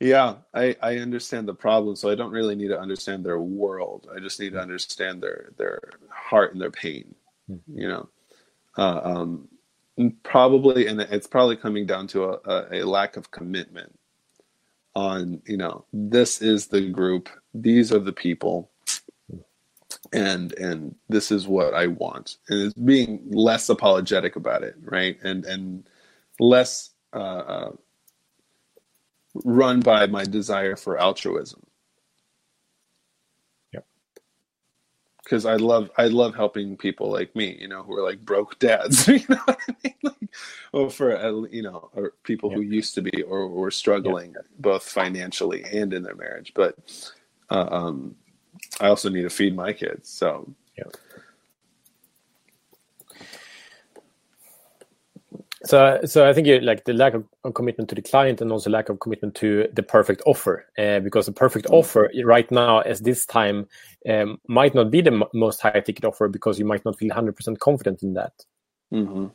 yeah, 0.00 0.34
I 0.52 0.74
I 0.82 0.96
understand 0.96 1.46
the 1.46 1.54
problem, 1.54 1.94
so 1.94 2.10
I 2.10 2.16
don't 2.16 2.32
really 2.32 2.56
need 2.56 2.66
to 2.68 2.80
understand 2.80 3.24
their 3.24 3.38
world. 3.38 4.08
I 4.12 4.18
just 4.18 4.40
need 4.40 4.54
to 4.54 4.60
understand 4.60 5.22
their 5.22 5.52
their 5.56 5.92
heart 6.10 6.50
and 6.50 6.60
their 6.60 6.72
pain. 6.72 7.14
Mm-hmm. 7.48 7.78
You 7.78 7.88
know, 7.88 8.08
uh, 8.76 9.00
um, 9.04 9.46
probably, 10.24 10.88
and 10.88 11.00
it's 11.00 11.28
probably 11.28 11.54
coming 11.54 11.86
down 11.86 12.08
to 12.08 12.24
a, 12.24 12.40
a, 12.44 12.82
a 12.82 12.84
lack 12.84 13.16
of 13.16 13.30
commitment 13.30 13.96
on 14.96 15.40
you 15.46 15.58
know 15.58 15.84
this 15.92 16.42
is 16.42 16.66
the 16.66 16.90
group 16.90 17.28
these 17.54 17.92
are 17.92 18.00
the 18.00 18.12
people 18.12 18.72
and 20.16 20.52
and 20.54 20.94
this 21.08 21.30
is 21.30 21.46
what 21.46 21.74
i 21.74 21.86
want 21.86 22.38
and 22.48 22.62
it's 22.62 22.74
being 22.74 23.20
less 23.30 23.68
apologetic 23.68 24.34
about 24.34 24.62
it 24.62 24.74
right 24.80 25.18
and 25.22 25.44
and 25.44 25.88
less 26.40 26.90
uh, 27.12 27.18
uh, 27.18 27.72
run 29.44 29.80
by 29.80 30.06
my 30.06 30.24
desire 30.24 30.74
for 30.74 30.98
altruism 30.98 31.62
yeah 33.72 33.80
because 35.22 35.44
I 35.44 35.56
love 35.56 35.90
I 35.98 36.06
love 36.06 36.36
helping 36.36 36.76
people 36.76 37.10
like 37.10 37.34
me, 37.34 37.56
you 37.60 37.66
know, 37.66 37.82
who 37.82 37.96
are 37.96 38.02
like 38.02 38.24
broke 38.24 38.60
dads, 38.60 39.08
you 39.08 39.24
know 39.28 39.40
what 39.44 39.58
I 39.68 39.74
mean? 39.82 39.94
Like, 40.04 40.30
well, 40.72 40.88
for 40.88 41.16
uh, 41.16 41.42
you 41.50 41.62
know, 41.62 41.90
or 41.94 42.12
people 42.22 42.50
yeah. 42.50 42.56
who 42.56 42.62
used 42.62 42.94
to 42.94 43.02
be 43.02 43.22
or 43.22 43.48
were 43.48 43.72
struggling 43.72 44.34
yeah. 44.34 44.42
both 44.60 44.84
financially 44.84 45.64
and 45.64 45.92
in 45.92 46.04
their 46.04 46.14
marriage. 46.14 46.52
But 46.54 46.76
uh, 47.50 47.66
um, 47.70 48.14
I 48.80 48.88
also 48.88 49.08
need 49.08 49.22
to 49.22 49.30
feed 49.30 49.56
my 49.56 49.72
kids, 49.72 50.08
so 50.08 50.48
yeah. 50.76 50.84
So, 55.64 56.00
so 56.04 56.28
I 56.28 56.32
think 56.32 56.46
you, 56.46 56.60
like 56.60 56.84
the 56.84 56.92
lack 56.92 57.14
of, 57.14 57.24
commitment 57.54 57.88
to 57.88 57.96
the 57.96 58.02
client 58.02 58.40
and 58.40 58.52
also 58.52 58.70
lack 58.70 58.88
of 58.88 59.00
commitment 59.00 59.34
to 59.36 59.66
the 59.72 59.82
perfect 59.82 60.22
offer, 60.24 60.64
uh, 60.78 61.00
because 61.00 61.26
the 61.26 61.32
perfect 61.32 61.66
mm-hmm. 61.66 61.74
offer 61.74 62.10
right 62.24 62.48
now, 62.52 62.80
as 62.80 63.00
this 63.00 63.26
time, 63.26 63.66
um, 64.08 64.38
might 64.46 64.74
not 64.76 64.92
be 64.92 65.00
the 65.00 65.12
m- 65.12 65.24
most 65.34 65.60
high 65.60 65.80
ticket 65.80 66.04
offer 66.04 66.28
because 66.28 66.58
you 66.58 66.64
might 66.64 66.84
not 66.84 66.96
feel 66.96 67.12
hundred 67.12 67.34
percent 67.34 67.58
confident 67.58 68.02
in 68.04 68.14
that. 68.14 68.32
Mm-hmm. 68.92 69.26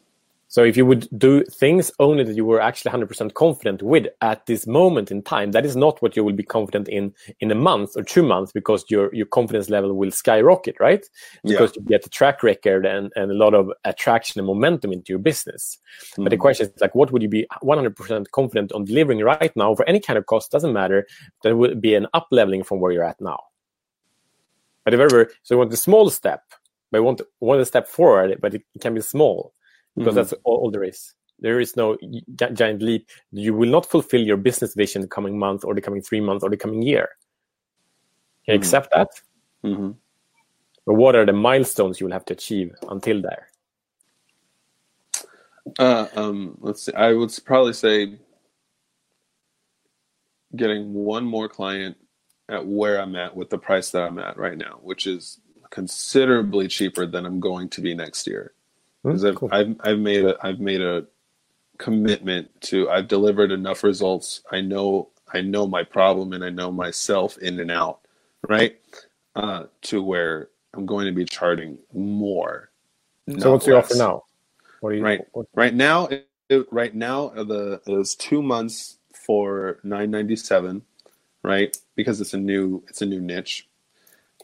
So 0.51 0.65
if 0.65 0.75
you 0.75 0.85
would 0.85 1.07
do 1.17 1.45
things 1.45 1.93
only 1.97 2.25
that 2.25 2.35
you 2.35 2.43
were 2.43 2.59
actually 2.59 2.91
100% 2.91 3.35
confident 3.35 3.81
with 3.81 4.07
at 4.19 4.45
this 4.47 4.67
moment 4.67 5.09
in 5.09 5.21
time, 5.21 5.53
that 5.53 5.65
is 5.65 5.77
not 5.77 6.01
what 6.01 6.17
you 6.17 6.25
will 6.25 6.33
be 6.33 6.43
confident 6.43 6.89
in 6.89 7.13
in 7.39 7.51
a 7.51 7.55
month 7.55 7.91
or 7.95 8.03
two 8.03 8.21
months 8.21 8.51
because 8.51 8.83
your, 8.89 9.15
your 9.15 9.27
confidence 9.27 9.69
level 9.69 9.93
will 9.93 10.11
skyrocket, 10.11 10.75
right? 10.81 11.05
Because 11.45 11.71
yeah. 11.73 11.81
you 11.81 11.87
get 11.87 12.05
a 12.05 12.09
track 12.09 12.43
record 12.43 12.85
and, 12.85 13.13
and 13.15 13.31
a 13.31 13.33
lot 13.33 13.53
of 13.53 13.71
attraction 13.85 14.39
and 14.41 14.45
momentum 14.45 14.91
into 14.91 15.13
your 15.13 15.19
business. 15.19 15.77
Mm-hmm. 15.77 16.23
But 16.23 16.31
the 16.31 16.35
mm-hmm. 16.35 16.41
question 16.41 16.65
is 16.67 16.81
like, 16.81 16.95
what 16.95 17.13
would 17.13 17.21
you 17.21 17.29
be 17.29 17.47
100% 17.63 18.31
confident 18.31 18.73
on 18.73 18.83
delivering 18.83 19.19
right 19.19 19.55
now 19.55 19.73
for 19.73 19.87
any 19.87 20.01
kind 20.01 20.19
of 20.19 20.25
cost? 20.25 20.51
Doesn't 20.51 20.73
matter. 20.73 21.07
That 21.43 21.55
would 21.55 21.79
be 21.79 21.95
an 21.95 22.07
up 22.13 22.27
leveling 22.29 22.63
from 22.63 22.81
where 22.81 22.91
you're 22.91 23.05
at 23.05 23.21
now. 23.21 23.39
But 24.83 24.95
if 24.95 24.99
ever, 24.99 25.31
so 25.43 25.55
you 25.55 25.59
want 25.59 25.71
a 25.71 25.77
small 25.77 26.09
step, 26.09 26.43
but 26.91 26.97
you 26.97 27.03
want, 27.05 27.21
want 27.39 27.61
a 27.61 27.65
step 27.65 27.87
forward, 27.87 28.37
but 28.41 28.53
it 28.53 28.63
can 28.81 28.93
be 28.93 28.99
small 28.99 29.53
because 29.95 30.09
mm-hmm. 30.09 30.15
that's 30.15 30.33
all, 30.43 30.57
all, 30.57 30.71
there 30.71 30.83
is. 30.83 31.13
There 31.39 31.59
is 31.59 31.75
no 31.75 31.97
giant 32.53 32.81
leap. 32.81 33.09
You 33.31 33.53
will 33.53 33.69
not 33.69 33.85
fulfill 33.85 34.21
your 34.21 34.37
business 34.37 34.75
vision 34.75 35.01
the 35.01 35.07
coming 35.07 35.39
month 35.39 35.65
or 35.65 35.73
the 35.73 35.81
coming 35.81 36.01
three 36.01 36.21
months 36.21 36.43
or 36.43 36.49
the 36.49 36.57
coming 36.57 36.83
year. 36.83 37.09
Can 38.45 38.53
you 38.53 38.59
mm-hmm. 38.59 38.61
accept 38.61 38.89
that? 38.93 39.09
Mm-hmm. 39.63 39.91
But 40.85 40.93
what 40.93 41.15
are 41.15 41.25
the 41.25 41.33
milestones 41.33 41.99
you 41.99 42.05
will 42.05 42.13
have 42.13 42.25
to 42.25 42.33
achieve 42.33 42.75
until 42.89 43.21
there? 43.21 43.47
Uh, 45.79 46.07
um, 46.15 46.57
let's 46.59 46.83
see. 46.83 46.93
I 46.93 47.13
would 47.13 47.35
probably 47.45 47.73
say 47.73 48.19
getting 50.55 50.93
one 50.93 51.25
more 51.25 51.47
client 51.47 51.97
at 52.49 52.65
where 52.65 52.99
I'm 52.99 53.15
at 53.15 53.35
with 53.35 53.49
the 53.49 53.57
price 53.57 53.91
that 53.91 54.03
I'm 54.03 54.19
at 54.19 54.37
right 54.37 54.57
now, 54.57 54.79
which 54.81 55.07
is 55.07 55.39
considerably 55.69 56.67
cheaper 56.67 57.05
than 57.05 57.25
I'm 57.25 57.39
going 57.39 57.69
to 57.69 57.81
be 57.81 57.95
next 57.95 58.27
year 58.27 58.53
because 59.03 59.25
I've, 59.25 59.35
cool. 59.35 59.49
I've 59.51 59.75
I've 59.81 59.99
made 59.99 60.25
a 60.25 60.37
I've 60.45 60.59
made 60.59 60.81
a 60.81 61.05
commitment 61.77 62.49
to 62.61 62.89
I've 62.89 63.07
delivered 63.07 63.51
enough 63.51 63.83
results. 63.83 64.43
I 64.51 64.61
know 64.61 65.09
I 65.33 65.41
know 65.41 65.67
my 65.67 65.83
problem 65.83 66.33
and 66.33 66.43
I 66.43 66.49
know 66.49 66.71
myself 66.71 67.37
in 67.37 67.59
and 67.59 67.71
out, 67.71 67.99
right? 68.47 68.79
Uh, 69.35 69.65
to 69.83 70.03
where 70.03 70.49
I'm 70.73 70.85
going 70.85 71.05
to 71.05 71.11
be 71.13 71.25
charging 71.25 71.79
more. 71.93 72.69
So 73.39 73.51
what's 73.53 73.65
the 73.65 73.77
offer 73.77 73.95
now? 73.95 74.23
What 74.81 74.93
are 74.93 74.95
you 74.95 75.03
right? 75.03 75.21
What? 75.31 75.47
Right 75.55 75.73
now, 75.73 76.07
it, 76.49 76.67
right 76.71 76.93
now 76.93 77.29
the 77.29 77.81
is 77.87 78.15
two 78.15 78.41
months 78.41 78.97
for 79.13 79.79
nine 79.83 80.11
ninety 80.11 80.35
seven, 80.35 80.83
right? 81.43 81.75
Because 81.95 82.21
it's 82.21 82.33
a 82.33 82.37
new 82.39 82.83
it's 82.87 83.01
a 83.01 83.05
new 83.05 83.21
niche 83.21 83.67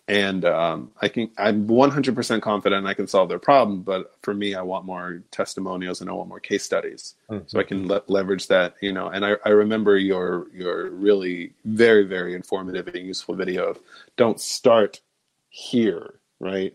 and 0.07 0.45
um, 0.45 0.91
I 1.01 1.09
can 1.09 1.29
I'm 1.37 1.67
100% 1.67 2.41
confident 2.41 2.87
I 2.87 2.93
can 2.93 3.07
solve 3.07 3.29
their 3.29 3.39
problem. 3.39 3.81
But 3.81 4.15
for 4.21 4.33
me, 4.33 4.55
I 4.55 4.61
want 4.61 4.85
more 4.85 5.21
testimonials 5.31 6.01
and 6.01 6.09
I 6.09 6.13
want 6.13 6.29
more 6.29 6.39
case 6.39 6.63
studies, 6.63 7.15
mm-hmm. 7.29 7.43
so 7.47 7.59
I 7.59 7.63
can 7.63 7.87
le- 7.87 8.03
leverage 8.07 8.47
that. 8.47 8.75
You 8.81 8.93
know, 8.93 9.07
and 9.09 9.25
I, 9.25 9.35
I 9.45 9.49
remember 9.49 9.97
your 9.97 10.47
your 10.53 10.89
really 10.91 11.53
very 11.65 12.03
very 12.03 12.35
informative 12.35 12.87
and 12.87 13.05
useful 13.05 13.35
video 13.35 13.65
of 13.67 13.79
don't 14.15 14.39
start 14.39 15.01
here, 15.49 16.19
right? 16.39 16.73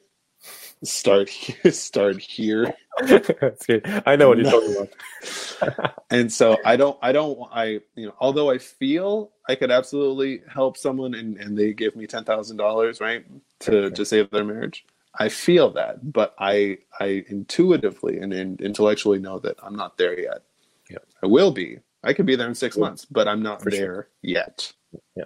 Start 0.85 1.31
start 1.71 2.21
here. 2.21 2.75
I 2.99 4.17
know 4.17 4.29
what 4.29 4.39
you're 4.39 4.51
talking 4.51 4.77
about. 4.77 5.95
and 6.11 6.33
so 6.33 6.59
I 6.65 6.77
don't 6.77 6.99
I 7.03 7.13
don't 7.13 7.39
I 7.53 7.81
you 7.95 8.07
know 8.07 8.15
although 8.21 8.51
I 8.51 8.59
feel 8.59 9.31
I 9.49 9.55
could 9.55 9.71
absolutely 9.71 10.43
help 10.49 10.77
someone 10.77 11.15
and, 11.15 11.37
and 11.37 11.57
they 11.57 11.73
give 11.73 11.97
me 11.97 12.07
ten 12.07 12.25
thousand 12.25 12.57
dollars, 12.57 13.01
right, 13.01 13.25
to, 13.61 13.85
okay. 13.85 13.95
to 13.95 14.05
save 14.05 14.31
their 14.31 14.45
marriage. 14.45 14.85
I 15.19 15.29
feel 15.29 15.71
that, 15.73 16.13
but 16.13 16.35
I 16.39 16.79
I 16.99 17.25
intuitively 17.29 18.19
and, 18.19 18.33
and 18.33 18.61
intellectually 18.61 19.19
know 19.19 19.39
that 19.41 19.57
I'm 19.63 19.77
not 19.77 19.99
there 19.99 20.19
yet. 20.19 20.43
Yeah. 20.91 20.99
I 21.23 21.27
will 21.27 21.53
be. 21.53 21.79
I 22.05 22.13
could 22.13 22.27
be 22.27 22.37
there 22.37 22.49
in 22.49 22.55
six 22.55 22.77
months, 22.77 23.05
but 23.05 23.29
I'm 23.29 23.43
not 23.43 23.63
For 23.63 23.71
there 23.71 23.79
sure. 23.81 24.09
yet. 24.23 24.73
Yeah. 25.17 25.25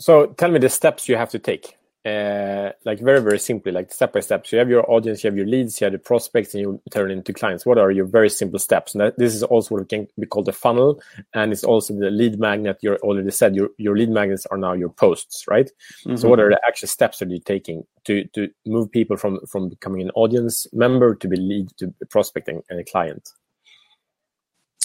So 0.00 0.26
tell 0.26 0.50
me 0.50 0.58
the 0.58 0.68
steps 0.68 1.08
you 1.08 1.16
have 1.16 1.30
to 1.30 1.38
take 1.38 1.78
uh, 2.06 2.70
like 2.84 3.00
very 3.00 3.20
very 3.20 3.38
simply 3.38 3.72
like 3.72 3.92
step 3.92 4.12
by 4.12 4.20
step. 4.20 4.46
So 4.46 4.56
you 4.56 4.60
have 4.60 4.70
your 4.70 4.88
audience 4.90 5.22
you 5.22 5.28
have 5.28 5.36
your 5.36 5.46
leads 5.46 5.80
you 5.80 5.86
have 5.86 5.92
the 5.92 5.98
prospects 5.98 6.54
and 6.54 6.62
you 6.62 6.80
turn 6.90 7.10
into 7.10 7.32
clients. 7.32 7.66
What 7.66 7.78
are 7.78 7.90
your 7.90 8.06
very 8.06 8.30
simple 8.30 8.58
steps? 8.58 8.94
And 8.94 9.00
that, 9.00 9.18
this 9.18 9.34
is 9.34 9.42
also 9.42 9.74
what 9.74 9.88
can 9.88 10.06
be 10.18 10.26
called 10.26 10.48
a 10.48 10.52
funnel 10.52 11.00
and 11.34 11.52
it's 11.52 11.64
also 11.64 11.94
the 11.94 12.10
lead 12.10 12.38
magnet. 12.38 12.78
You 12.80 12.94
already 12.96 13.30
said 13.30 13.56
your, 13.56 13.70
your 13.78 13.96
lead 13.96 14.10
magnets 14.10 14.46
are 14.46 14.58
now 14.58 14.72
your 14.72 14.90
posts 14.90 15.46
right? 15.48 15.70
Mm-hmm. 16.04 16.16
so 16.16 16.28
what 16.28 16.40
are 16.40 16.50
the 16.50 16.60
actual 16.66 16.88
steps 16.88 17.18
that 17.18 17.30
you're 17.30 17.40
taking 17.40 17.84
to 18.04 18.24
to 18.34 18.48
move 18.64 18.90
people 18.90 19.16
from 19.16 19.40
from 19.46 19.68
becoming 19.68 20.02
an 20.02 20.10
audience 20.14 20.66
member 20.72 21.14
to 21.16 21.28
be 21.28 21.36
lead 21.36 21.68
to 21.78 21.92
prospecting 22.08 22.62
and 22.70 22.78
a 22.78 22.84
client? 22.84 23.30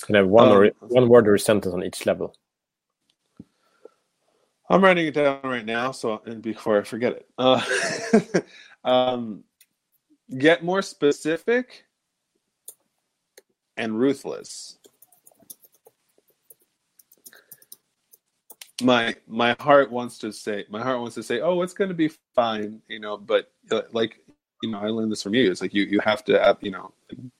And 0.08 0.18
have 0.18 0.28
one 0.28 0.50
um, 0.50 0.58
or 0.58 0.72
one 0.80 1.08
word 1.08 1.28
or 1.28 1.36
a 1.36 1.40
sentence 1.40 1.74
on 1.74 1.84
each 1.84 2.06
level 2.06 2.36
I'm 4.70 4.84
writing 4.84 5.08
it 5.08 5.14
down 5.14 5.42
right 5.44 5.66
now, 5.66 5.92
so 5.92 6.22
and 6.26 6.42
before 6.42 6.80
I 6.80 6.84
forget 6.84 7.14
it. 7.14 7.28
Uh, 7.38 7.62
um, 8.84 9.44
get 10.38 10.64
more 10.64 10.82
specific 10.82 11.86
and 13.78 13.98
ruthless. 14.00 14.78
My 18.82 19.16
my 19.28 19.56
heart 19.60 19.92
wants 19.92 20.18
to 20.20 20.32
say 20.32 20.66
my 20.70 20.82
heart 20.82 21.00
wants 21.00 21.16
to 21.16 21.24
say, 21.24 21.42
oh, 21.42 21.62
it's 21.62 21.74
going 21.74 21.90
to 21.90 21.96
be 21.96 22.10
fine, 22.36 22.82
you 22.88 23.00
know. 23.00 23.18
But 23.18 23.52
uh, 23.72 23.82
like 23.92 24.20
you 24.62 24.72
know, 24.72 24.80
I 24.80 24.88
learned 24.88 25.12
this 25.12 25.22
from 25.22 25.34
you. 25.34 25.52
It's 25.52 25.62
like 25.62 25.74
you 25.74 25.84
you 25.84 26.00
have 26.00 26.24
to 26.26 26.40
have, 26.42 26.58
you 26.62 26.72
know, 26.72 26.94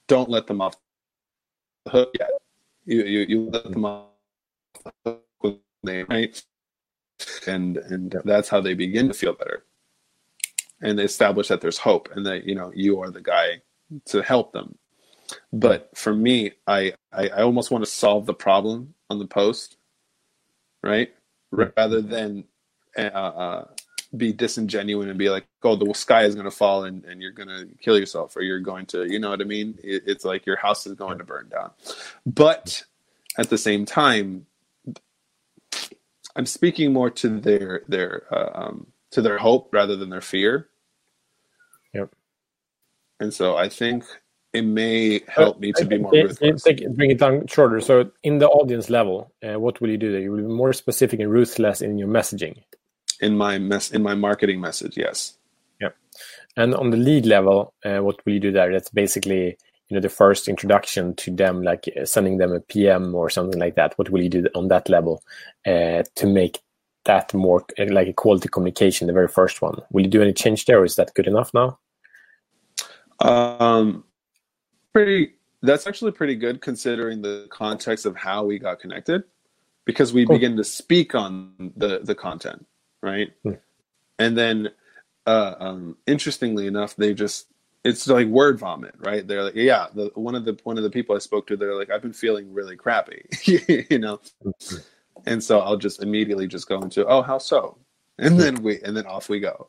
don't 0.08 0.28
let 0.28 0.46
them 0.46 0.60
off 0.60 0.76
the 1.86 1.90
hook 1.90 2.10
yet. 2.18 2.30
You 2.84 3.02
you, 3.04 3.20
you 3.28 3.50
let 3.50 3.70
them 3.70 3.84
off 3.84 4.08
the 5.04 5.18
hook 5.42 5.60
right? 6.08 6.42
And 7.46 7.78
and 7.78 8.16
that's 8.24 8.48
how 8.48 8.60
they 8.60 8.74
begin 8.74 9.08
to 9.08 9.14
feel 9.14 9.34
better. 9.34 9.64
And 10.82 10.98
they 10.98 11.04
establish 11.04 11.48
that 11.48 11.60
there's 11.62 11.78
hope 11.78 12.10
and 12.14 12.26
that 12.26 12.44
you 12.44 12.54
know 12.54 12.72
you 12.74 13.00
are 13.02 13.10
the 13.10 13.22
guy 13.22 13.62
to 14.06 14.22
help 14.22 14.52
them. 14.52 14.78
But 15.52 15.90
for 15.96 16.14
me 16.14 16.52
i 16.66 16.94
i, 17.12 17.28
I 17.28 17.42
almost 17.42 17.70
want 17.70 17.84
to 17.84 17.90
solve 17.90 18.26
the 18.26 18.34
problem 18.34 18.94
on 19.10 19.18
the 19.20 19.26
post 19.26 19.76
right? 20.82 21.14
Rather 21.52 22.02
than 22.02 22.44
uh, 22.98 23.02
uh, 23.02 23.66
be 24.16 24.32
disingenuous 24.32 25.08
and 25.08 25.18
be 25.18 25.30
like 25.30 25.46
oh 25.64 25.76
the 25.76 25.92
sky 25.94 26.24
is 26.24 26.34
going 26.34 26.46
to 26.46 26.52
fall 26.52 26.84
and, 26.84 27.04
and 27.06 27.22
you're 27.22 27.32
going 27.32 27.48
to 27.48 27.68
kill 27.80 27.98
yourself 27.98 28.36
or 28.36 28.42
you're 28.42 28.60
going 28.60 28.86
to 28.86 29.10
you 29.12 29.20
know 29.20 29.30
what 29.30 29.42
i 29.42 29.44
mean? 29.44 29.78
It, 29.84 30.04
it's 30.06 30.26
like 30.26 30.46
your 30.46 30.56
house 30.56 30.86
is 30.86 30.94
going 30.94 31.18
to 31.18 31.24
burn 31.24 31.50
down. 31.50 31.72
But 32.26 32.84
at 33.38 33.50
the 33.50 33.58
same 33.58 33.86
time 33.86 34.46
I'm 36.36 36.46
speaking 36.46 36.92
more 36.92 37.10
to 37.10 37.40
their 37.40 37.82
their 37.88 38.24
uh, 38.32 38.50
um, 38.54 38.86
to 39.12 39.22
their 39.22 39.38
hope 39.38 39.68
rather 39.72 39.96
than 39.96 40.10
their 40.10 40.20
fear. 40.20 40.68
Yep. 41.92 42.14
And 43.20 43.32
so 43.32 43.56
I 43.56 43.68
think 43.68 44.04
it 44.52 44.62
may 44.62 45.20
help 45.28 45.58
me 45.58 45.72
to 45.72 45.84
be 45.84 45.98
more 45.98 46.12
ruthless. 46.12 46.62
bring 46.62 47.10
it 47.10 47.18
down 47.18 47.46
shorter. 47.46 47.80
So 47.80 48.10
in 48.22 48.38
the 48.38 48.48
audience 48.48 48.88
level, 48.88 49.32
uh, 49.42 49.58
what 49.58 49.80
will 49.80 49.90
you 49.90 49.96
do 49.96 50.12
there? 50.12 50.20
You 50.20 50.30
will 50.30 50.38
be 50.38 50.44
more 50.44 50.72
specific 50.72 51.20
and 51.20 51.30
ruthless 51.30 51.80
in 51.80 51.98
your 51.98 52.08
messaging. 52.08 52.62
In 53.20 53.36
my 53.36 53.58
mess, 53.58 53.90
in 53.90 54.02
my 54.02 54.14
marketing 54.14 54.60
message, 54.60 54.96
yes. 54.96 55.38
Yep. 55.80 55.96
And 56.56 56.74
on 56.74 56.90
the 56.90 56.96
lead 56.96 57.26
level, 57.26 57.74
uh, 57.84 57.98
what 57.98 58.24
will 58.24 58.32
you 58.32 58.40
do 58.40 58.52
there? 58.52 58.72
That's 58.72 58.90
basically 58.90 59.58
you 59.88 59.94
know 59.94 60.00
the 60.00 60.08
first 60.08 60.48
introduction 60.48 61.14
to 61.14 61.30
them 61.30 61.62
like 61.62 61.88
uh, 62.00 62.04
sending 62.04 62.38
them 62.38 62.52
a 62.52 62.60
pm 62.60 63.14
or 63.14 63.28
something 63.28 63.58
like 63.58 63.74
that 63.74 63.96
what 63.98 64.10
will 64.10 64.22
you 64.22 64.28
do 64.28 64.46
on 64.54 64.68
that 64.68 64.88
level 64.88 65.22
uh, 65.66 66.02
to 66.14 66.26
make 66.26 66.60
that 67.04 67.32
more 67.34 67.64
uh, 67.78 67.86
like 67.90 68.08
a 68.08 68.12
quality 68.12 68.48
communication 68.48 69.06
the 69.06 69.12
very 69.12 69.28
first 69.28 69.60
one 69.60 69.80
will 69.90 70.02
you 70.02 70.10
do 70.10 70.22
any 70.22 70.32
change 70.32 70.64
there 70.64 70.80
or 70.80 70.84
is 70.84 70.96
that 70.96 71.12
good 71.14 71.26
enough 71.26 71.52
now 71.52 71.78
um 73.20 74.04
pretty 74.92 75.34
that's 75.62 75.86
actually 75.86 76.12
pretty 76.12 76.34
good 76.34 76.60
considering 76.60 77.22
the 77.22 77.46
context 77.50 78.04
of 78.06 78.16
how 78.16 78.44
we 78.44 78.58
got 78.58 78.78
connected 78.78 79.22
because 79.84 80.12
we 80.12 80.26
cool. 80.26 80.36
begin 80.36 80.56
to 80.56 80.64
speak 80.64 81.14
on 81.14 81.72
the 81.76 82.00
the 82.02 82.14
content 82.14 82.66
right? 83.04 83.32
Mm. 83.44 83.58
And 84.18 84.36
then, 84.36 84.70
uh, 85.26 85.54
um, 85.60 85.96
interestingly 86.06 86.66
enough, 86.66 86.96
they 86.96 87.14
just 87.14 87.46
it's 87.84 88.08
like 88.08 88.26
word 88.26 88.58
vomit, 88.58 88.94
right? 88.98 89.26
They're 89.26 89.44
like, 89.44 89.54
yeah, 89.54 89.88
the 89.94 90.10
one 90.14 90.34
of 90.34 90.44
the 90.44 90.58
one 90.64 90.78
of 90.78 90.84
the 90.84 90.90
people 90.90 91.14
I 91.14 91.18
spoke 91.18 91.46
to, 91.48 91.56
they're 91.56 91.76
like, 91.76 91.90
I've 91.90 92.02
been 92.02 92.14
feeling 92.14 92.52
really 92.52 92.76
crappy, 92.76 93.26
you 93.44 93.98
know, 93.98 94.20
mm-hmm. 94.44 94.76
and 95.26 95.44
so 95.44 95.60
I'll 95.60 95.76
just 95.76 96.02
immediately 96.02 96.48
just 96.48 96.66
go 96.66 96.80
into, 96.80 97.06
oh, 97.06 97.22
how 97.22 97.38
so, 97.38 97.76
and 98.18 98.40
then 98.40 98.62
we 98.62 98.80
and 98.80 98.96
then 98.96 99.06
off 99.06 99.28
we 99.28 99.38
go. 99.38 99.68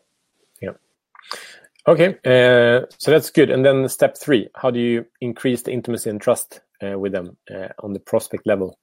Yeah. 0.61 0.71
Okay, 1.87 2.17
uh, 2.25 2.85
so 2.97 3.11
that's 3.11 3.29
good. 3.29 3.51
And 3.51 3.65
then 3.65 3.87
step 3.89 4.17
three: 4.17 4.49
how 4.55 4.71
do 4.71 4.79
you 4.79 5.05
increase 5.19 5.63
the 5.63 5.71
intimacy 5.71 6.09
and 6.09 6.21
trust 6.21 6.61
uh, 6.81 6.97
with 6.97 7.11
them 7.11 7.35
uh, 7.53 7.69
on 7.79 7.91
the 7.91 7.99
prospect 7.99 8.47
level? 8.47 8.79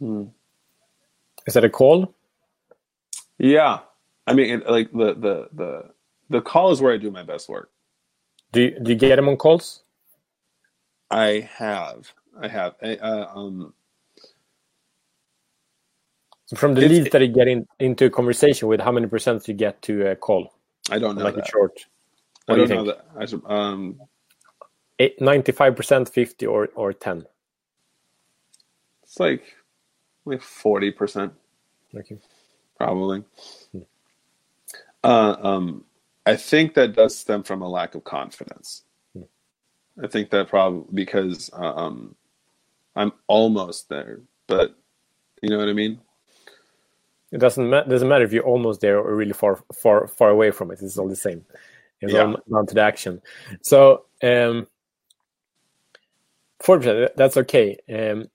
Hmm. 0.00 0.24
Is 1.48 1.54
that 1.54 1.64
a 1.64 1.70
call? 1.70 2.14
Yeah, 3.38 3.78
I 4.26 4.34
mean, 4.34 4.62
like 4.68 4.92
the 4.92 5.14
the 5.14 5.48
the 5.54 5.90
the 6.28 6.42
call 6.42 6.72
is 6.72 6.82
where 6.82 6.92
I 6.92 6.98
do 6.98 7.10
my 7.10 7.22
best 7.22 7.48
work. 7.48 7.70
Do 8.52 8.60
you, 8.60 8.78
do 8.78 8.90
you 8.90 8.98
get 8.98 9.16
them 9.16 9.30
on 9.30 9.38
calls? 9.38 9.82
I 11.10 11.48
have, 11.56 12.12
I 12.38 12.48
have. 12.48 12.74
I, 12.82 12.96
uh, 12.96 13.30
um, 13.34 13.72
from 16.54 16.74
the 16.74 16.82
leads 16.82 17.08
that 17.08 17.22
you 17.22 17.28
get 17.28 17.48
in, 17.48 17.66
into 17.78 18.04
a 18.04 18.10
conversation 18.10 18.68
with, 18.68 18.82
how 18.82 18.92
many 18.92 19.06
percent 19.06 19.42
do 19.44 19.52
you 19.52 19.56
get 19.56 19.80
to 19.82 20.10
a 20.10 20.16
call? 20.16 20.52
I 20.90 20.98
don't 20.98 21.16
know. 21.16 21.24
Like 21.24 21.36
that. 21.36 21.48
a 21.48 21.50
short. 21.50 21.86
What 22.44 22.60
I 22.60 22.66
don't 22.66 22.68
know 22.68 22.92
that. 22.92 23.06
I, 23.46 23.70
um, 23.72 23.98
95%, 25.00 26.10
50 26.10 26.46
or, 26.46 26.68
or 26.74 26.92
10? 26.92 27.24
It's 29.02 29.18
like 29.18 29.42
like 30.28 30.40
40%. 30.40 31.30
Okay. 31.96 32.18
Probably. 32.76 33.24
Hmm. 33.72 33.78
Uh, 35.02 35.36
um, 35.40 35.84
I 36.26 36.36
think 36.36 36.74
that 36.74 36.94
does 36.94 37.16
stem 37.16 37.42
from 37.42 37.62
a 37.62 37.68
lack 37.68 37.94
of 37.94 38.04
confidence. 38.04 38.82
Hmm. 39.14 39.22
I 40.02 40.06
think 40.08 40.30
that 40.30 40.48
probably 40.48 40.86
because 40.92 41.50
uh, 41.52 41.74
um, 41.74 42.14
I'm 42.94 43.12
almost 43.26 43.88
there, 43.88 44.20
but 44.46 44.74
you 45.42 45.50
know 45.50 45.58
what 45.58 45.68
I 45.68 45.72
mean. 45.72 46.00
It 47.30 47.38
doesn't 47.38 47.68
ma- 47.68 47.84
doesn't 47.84 48.08
matter 48.08 48.24
if 48.24 48.32
you're 48.32 48.44
almost 48.44 48.80
there 48.80 48.98
or 48.98 49.14
really 49.14 49.32
far 49.32 49.62
far 49.74 50.06
far 50.06 50.30
away 50.30 50.50
from 50.50 50.70
it. 50.70 50.80
It's 50.82 50.98
all 50.98 51.08
the 51.08 51.16
same. 51.16 51.44
It's 52.00 52.12
yeah. 52.12 52.24
all 52.24 52.36
down 52.50 52.66
to 52.66 52.74
the 52.74 52.80
action. 52.80 53.20
So 53.62 54.06
um, 54.22 54.66
forty 56.60 56.86
percent. 56.86 57.16
That's 57.16 57.36
okay. 57.36 57.78
Um, 57.88 58.28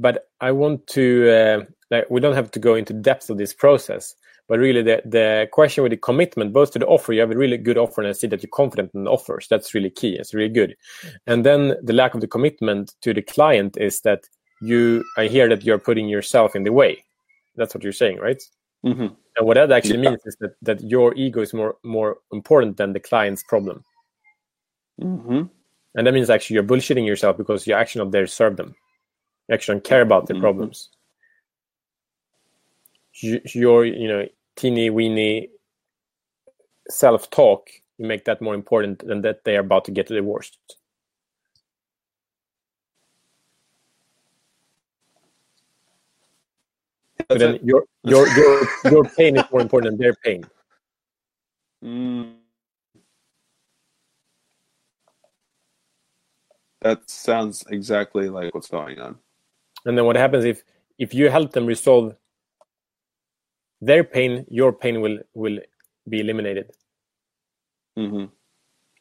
but 0.00 0.28
I 0.40 0.52
want 0.52 0.86
to 0.88 1.30
uh, 1.30 1.64
like 1.90 2.10
we 2.10 2.20
don't 2.20 2.34
have 2.34 2.50
to 2.52 2.58
go 2.58 2.74
into 2.74 2.92
depth 2.92 3.30
of 3.30 3.38
this 3.38 3.52
process, 3.52 4.14
but 4.48 4.58
really 4.58 4.82
the 4.82 5.02
the 5.04 5.48
question 5.52 5.82
with 5.82 5.90
the 5.90 5.96
commitment, 5.96 6.52
both 6.52 6.72
to 6.72 6.78
the 6.78 6.86
offer, 6.86 7.12
you 7.12 7.20
have 7.20 7.30
a 7.30 7.36
really 7.36 7.58
good 7.58 7.78
offer, 7.78 8.00
and 8.00 8.08
I 8.08 8.12
see 8.12 8.26
that 8.28 8.42
you're 8.42 8.50
confident 8.50 8.90
in 8.94 9.04
the 9.04 9.10
offers. 9.10 9.46
That's 9.48 9.74
really 9.74 9.90
key. 9.90 10.16
It's 10.16 10.34
really 10.34 10.52
good. 10.52 10.74
And 11.26 11.44
then 11.44 11.76
the 11.82 11.92
lack 11.92 12.14
of 12.14 12.20
the 12.20 12.26
commitment 12.26 12.94
to 13.02 13.12
the 13.12 13.22
client 13.22 13.76
is 13.76 14.00
that 14.00 14.24
you. 14.60 15.04
I 15.16 15.26
hear 15.26 15.48
that 15.48 15.64
you're 15.64 15.78
putting 15.78 16.08
yourself 16.08 16.56
in 16.56 16.64
the 16.64 16.72
way. 16.72 17.04
That's 17.56 17.74
what 17.74 17.84
you're 17.84 17.92
saying, 17.92 18.18
right? 18.18 18.42
Mm-hmm. 18.84 19.08
And 19.36 19.46
what 19.46 19.54
that 19.54 19.70
actually 19.70 20.02
yeah. 20.02 20.10
means 20.10 20.22
is 20.24 20.36
that 20.40 20.54
that 20.62 20.82
your 20.82 21.14
ego 21.14 21.42
is 21.42 21.52
more 21.52 21.76
more 21.82 22.18
important 22.32 22.78
than 22.78 22.92
the 22.92 23.00
client's 23.00 23.42
problem. 23.42 23.84
Mm-hmm. 25.00 25.42
And 25.94 26.06
that 26.06 26.14
means 26.14 26.30
actually 26.30 26.54
you're 26.54 26.62
bullshitting 26.62 27.06
yourself 27.06 27.36
because 27.36 27.66
you're 27.66 27.78
actually 27.78 28.04
not 28.04 28.12
there 28.12 28.26
to 28.26 28.30
serve 28.30 28.56
them. 28.56 28.74
You 29.50 29.54
actually 29.54 29.74
don't 29.74 29.84
care 29.84 30.02
about 30.02 30.28
their 30.28 30.36
mm-hmm. 30.36 30.42
problems. 30.42 30.90
Your, 33.20 33.84
you 33.84 34.06
know, 34.06 34.26
teeny 34.54 34.90
weeny 34.90 35.48
self 36.88 37.28
talk, 37.30 37.68
you 37.98 38.06
make 38.06 38.24
that 38.26 38.40
more 38.40 38.54
important 38.54 39.04
than 39.04 39.22
that 39.22 39.42
they 39.42 39.56
are 39.56 39.60
about 39.60 39.86
to 39.86 39.90
get 39.90 40.06
divorced. 40.06 40.56
But 47.26 47.38
then 47.40 47.58
your 47.64 47.84
your 48.04 48.28
your 48.28 48.68
your 48.84 49.04
pain 49.04 49.36
is 49.36 49.44
more 49.50 49.60
important 49.60 49.98
than 49.98 50.00
their 50.00 50.14
pain. 50.14 50.44
Mm. 51.82 52.34
That 56.82 57.08
sounds 57.08 57.64
exactly 57.70 58.28
like 58.28 58.54
what's 58.54 58.68
going 58.68 59.00
on. 59.00 59.18
And 59.84 59.96
then 59.96 60.04
what 60.04 60.16
happens 60.16 60.44
if 60.44 60.62
if 60.98 61.14
you 61.14 61.30
help 61.30 61.52
them 61.52 61.66
resolve 61.66 62.14
their 63.80 64.04
pain, 64.04 64.44
your 64.48 64.72
pain 64.72 65.00
will 65.00 65.18
will 65.34 65.58
be 66.08 66.20
eliminated. 66.20 66.70
Mm-hmm. 67.98 68.26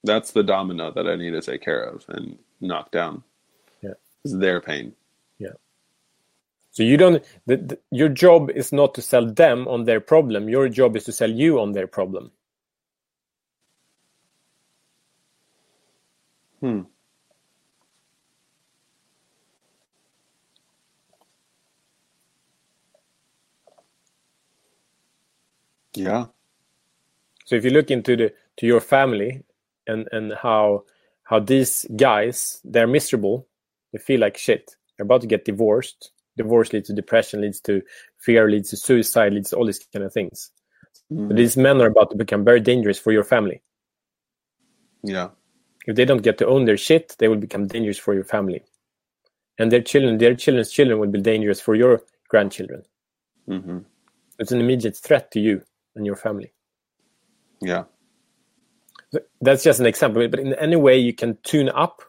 That's 0.03 0.31
the 0.31 0.43
domino 0.43 0.91
that 0.91 1.07
I 1.07 1.15
need 1.15 1.31
to 1.31 1.41
take 1.41 1.61
care 1.61 1.83
of 1.83 2.05
and 2.07 2.37
knock 2.61 2.91
down. 2.91 3.23
Yeah, 3.81 3.93
is 4.23 4.37
their 4.37 4.61
pain. 4.61 4.93
Yeah. 5.37 5.57
So 6.71 6.83
you 6.83 6.97
don't. 6.97 7.23
The, 7.45 7.57
the, 7.57 7.79
your 7.91 8.09
job 8.09 8.49
is 8.51 8.71
not 8.71 8.93
to 8.95 9.01
sell 9.01 9.25
them 9.25 9.67
on 9.67 9.83
their 9.83 9.99
problem. 9.99 10.47
Your 10.47 10.69
job 10.69 10.95
is 10.95 11.03
to 11.05 11.11
sell 11.11 11.29
you 11.29 11.59
on 11.59 11.73
their 11.73 11.87
problem. 11.87 12.31
Hmm. 16.61 16.81
Yeah. 25.93 26.25
So 27.45 27.56
if 27.56 27.65
you 27.65 27.71
look 27.71 27.89
into 27.91 28.15
the 28.15 28.34
to 28.58 28.67
your 28.67 28.82
family 28.82 29.43
and 29.88 30.08
and 30.12 30.34
how 30.34 30.84
how 31.23 31.39
these 31.39 31.86
guys 31.95 32.62
they're 32.63 32.88
miserable, 32.88 33.47
they 33.91 33.99
feel 33.99 34.19
like 34.19 34.38
shit. 34.38 34.75
They're 34.97 35.06
about 35.06 35.21
to 35.21 35.28
get 35.28 35.45
divorced. 35.45 36.12
Divorce 36.38 36.73
leads 36.73 36.88
to 36.88 36.93
depression, 36.93 37.41
leads 37.41 37.60
to 37.62 37.82
fear, 38.17 38.49
leads 38.49 38.69
to 38.69 38.78
suicide, 38.78 39.34
leads 39.34 39.49
to 39.49 39.58
all 39.58 39.65
these 39.65 39.80
kind 39.91 40.06
of 40.06 40.13
things. 40.13 40.52
Mm. 41.12 41.36
these 41.36 41.58
men 41.58 41.82
are 41.82 41.88
about 41.88 42.12
to 42.12 42.17
become 42.17 42.43
very 42.45 42.60
dangerous 42.60 42.99
for 42.99 43.12
your 43.12 43.23
family. 43.23 43.62
Yeah. 45.04 45.30
If 45.88 45.95
they 45.95 46.06
don't 46.06 46.21
get 46.21 46.38
to 46.38 46.47
own 46.47 46.65
their 46.65 46.78
shit, 46.78 47.15
they 47.17 47.28
will 47.28 47.38
become 47.38 47.65
dangerous 47.67 47.97
for 47.97 48.13
your 48.13 48.23
family. 48.23 48.63
And 49.58 49.71
their 49.71 49.82
children, 49.82 50.19
their 50.19 50.36
children's 50.36 50.71
children 50.71 50.99
will 50.99 51.08
be 51.08 51.19
dangerous 51.19 51.60
for 51.60 51.73
your 51.73 52.04
grandchildren. 52.28 52.84
Mm-hmm. 53.49 53.80
It's 54.38 54.52
an 54.52 54.60
immediate 54.60 54.95
threat 54.95 55.32
to 55.32 55.39
you 55.39 55.63
and 55.99 56.07
your 56.07 56.15
family. 56.15 56.51
Yeah. 57.62 57.83
That's 59.41 59.63
just 59.63 59.79
an 59.79 59.85
example, 59.85 60.27
but 60.27 60.39
in 60.39 60.53
any 60.55 60.75
way 60.75 60.97
you 60.97 61.13
can 61.13 61.38
tune 61.43 61.69
up 61.69 62.01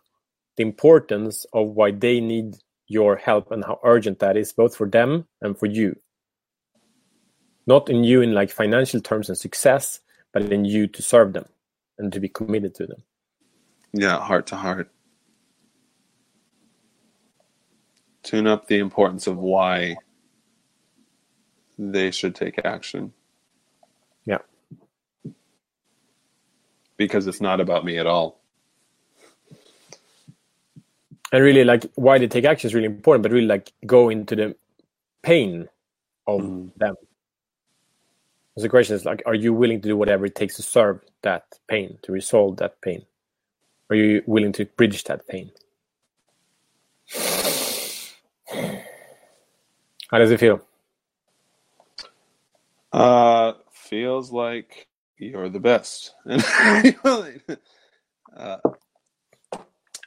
the 0.57 0.63
importance 0.63 1.45
of 1.53 1.69
why 1.69 1.91
they 1.91 2.21
need 2.21 2.55
your 2.87 3.17
help 3.17 3.51
and 3.51 3.65
how 3.65 3.79
urgent 3.85 4.19
that 4.21 4.37
is, 4.37 4.53
both 4.53 4.77
for 4.77 4.89
them 4.89 5.27
and 5.41 5.59
for 5.59 5.67
you. 5.67 5.97
Not 7.67 7.89
in 7.89 8.05
you 8.05 8.21
in 8.21 8.33
like 8.35 8.51
financial 8.51 9.01
terms 9.01 9.29
and 9.29 9.39
success, 9.39 10.01
but 10.33 10.53
in 10.53 10.65
you 10.65 10.87
to 10.89 11.03
serve 11.03 11.33
them 11.33 11.47
and 11.99 12.13
to 12.13 12.21
be 12.21 12.29
committed 12.29 12.75
to 12.77 12.87
them. 12.87 13.03
Yeah, 13.93 14.19
heart 14.19 14.47
to 14.49 14.57
heart. 14.57 14.91
Tune 18.23 18.47
up 18.47 18.67
the 18.67 18.79
importance 18.79 19.27
of 19.27 19.39
why 19.39 19.97
they 21.79 22.11
should 22.11 22.35
take 22.35 22.65
action. 22.65 23.13
Because 27.01 27.27
it's 27.27 27.41
not 27.41 27.63
about 27.63 27.83
me 27.83 27.97
at 27.97 28.07
all. 28.07 28.39
And 31.33 31.43
really, 31.43 31.65
like 31.65 31.87
why 31.95 32.19
they 32.19 32.27
take 32.29 32.45
action 32.45 32.69
is 32.69 32.75
really 32.75 32.87
important, 32.87 33.23
but 33.23 33.33
really, 33.33 33.47
like 33.47 33.73
go 33.87 34.11
into 34.11 34.37
the 34.37 34.55
pain 35.23 35.67
of 36.27 36.43
mm. 36.43 36.71
them. 36.77 36.97
So 38.57 38.63
the 38.63 38.69
question 38.69 38.97
is 38.97 39.07
like, 39.07 39.23
are 39.25 39.35
you 39.35 39.55
willing 39.55 39.81
to 39.81 39.89
do 39.89 39.97
whatever 39.97 40.27
it 40.27 40.35
takes 40.35 40.57
to 40.57 40.63
serve 40.63 41.01
that 41.23 41.45
pain, 41.69 41.99
to 42.03 42.13
resolve 42.13 42.59
that 42.59 42.83
pain? 42.83 43.07
Are 43.89 43.97
you 43.97 44.23
willing 44.27 44.53
to 44.53 44.67
bridge 44.67 45.05
that 45.05 45.27
pain? 45.27 45.53
How 50.11 50.19
does 50.19 50.31
it 50.31 50.39
feel? 50.39 50.61
Uh, 52.93 53.55
feels 53.73 54.31
like 54.33 54.90
you're 55.21 55.49
the 55.49 55.61
best. 55.61 56.15
And 56.25 56.43
uh, 58.37 58.59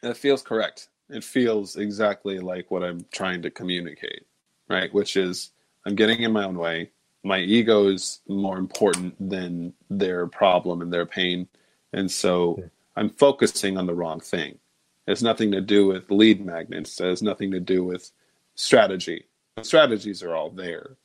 it 0.02 0.18
feels 0.18 0.42
correct. 0.42 0.88
It 1.10 1.24
feels 1.24 1.76
exactly 1.76 2.40
like 2.40 2.72
what 2.72 2.84
I'm 2.84 3.06
trying 3.12 3.42
to 3.42 3.52
communicate, 3.52 4.26
right? 4.70 4.94
Which 4.94 5.18
is 5.18 5.52
I'm 5.86 5.96
getting 5.96 6.22
in 6.22 6.32
my 6.32 6.46
own 6.46 6.58
way. 6.58 6.92
My 7.24 7.40
ego 7.40 7.88
is 7.88 8.22
more 8.28 8.58
important 8.58 9.16
than 9.30 9.74
their 9.90 10.28
problem 10.28 10.82
and 10.82 10.92
their 10.92 11.06
pain. 11.06 11.48
And 11.92 12.10
so 12.10 12.64
I'm 12.96 13.10
focusing 13.10 13.78
on 13.78 13.86
the 13.86 13.94
wrong 13.94 14.20
thing. 14.20 14.58
It 15.06 15.12
has 15.12 15.24
nothing 15.24 15.52
to 15.52 15.62
do 15.62 15.88
with 15.88 16.10
lead 16.10 16.46
magnets. 16.46 17.00
It 17.00 17.06
has 17.06 17.22
nothing 17.22 17.52
to 17.52 17.60
do 17.60 17.84
with 17.84 18.12
strategy. 18.56 19.26
The 19.58 19.66
strategies 19.66 20.24
are 20.24 20.36
all 20.36 20.50
there. 20.50 20.96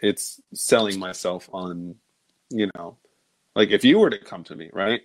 It's 0.00 0.40
selling 0.52 0.98
myself 0.98 1.48
on, 1.52 1.96
you 2.50 2.70
know, 2.76 2.96
like 3.54 3.70
if 3.70 3.84
you 3.84 3.98
were 3.98 4.10
to 4.10 4.18
come 4.18 4.44
to 4.44 4.56
me, 4.56 4.70
right? 4.72 5.02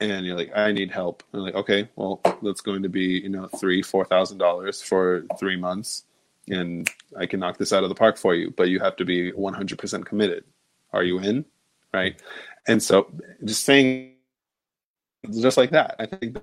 And 0.00 0.24
you're 0.24 0.36
like, 0.36 0.50
I 0.56 0.72
need 0.72 0.90
help. 0.90 1.22
I'm 1.34 1.40
like, 1.40 1.54
okay, 1.54 1.88
well, 1.96 2.20
that's 2.42 2.62
going 2.62 2.82
to 2.82 2.88
be, 2.88 3.20
you 3.20 3.28
know, 3.28 3.48
three, 3.48 3.82
four 3.82 4.04
thousand 4.04 4.38
dollars 4.38 4.80
for 4.80 5.24
three 5.38 5.56
months, 5.56 6.04
and 6.48 6.88
I 7.18 7.26
can 7.26 7.40
knock 7.40 7.58
this 7.58 7.72
out 7.72 7.82
of 7.82 7.90
the 7.90 7.94
park 7.94 8.16
for 8.16 8.34
you. 8.34 8.50
But 8.50 8.70
you 8.70 8.80
have 8.80 8.96
to 8.96 9.04
be 9.04 9.30
100% 9.32 10.06
committed. 10.06 10.44
Are 10.92 11.02
you 11.02 11.18
in? 11.20 11.44
Right? 11.92 12.20
And 12.66 12.82
so, 12.82 13.12
just 13.44 13.64
saying, 13.64 14.14
just 15.40 15.56
like 15.56 15.70
that, 15.70 15.96
I 15.98 16.06
think 16.06 16.38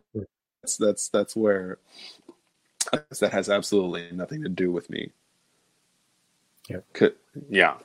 that's 0.62 0.78
that's 0.78 1.10
that's 1.10 1.36
where 1.36 1.80
that 3.20 3.32
has 3.32 3.50
absolutely 3.50 4.10
nothing 4.12 4.44
to 4.44 4.50
do 4.50 4.72
with 4.72 4.90
me. 4.90 5.12
Yeah. 6.70 6.78
Yeah. 7.50 7.76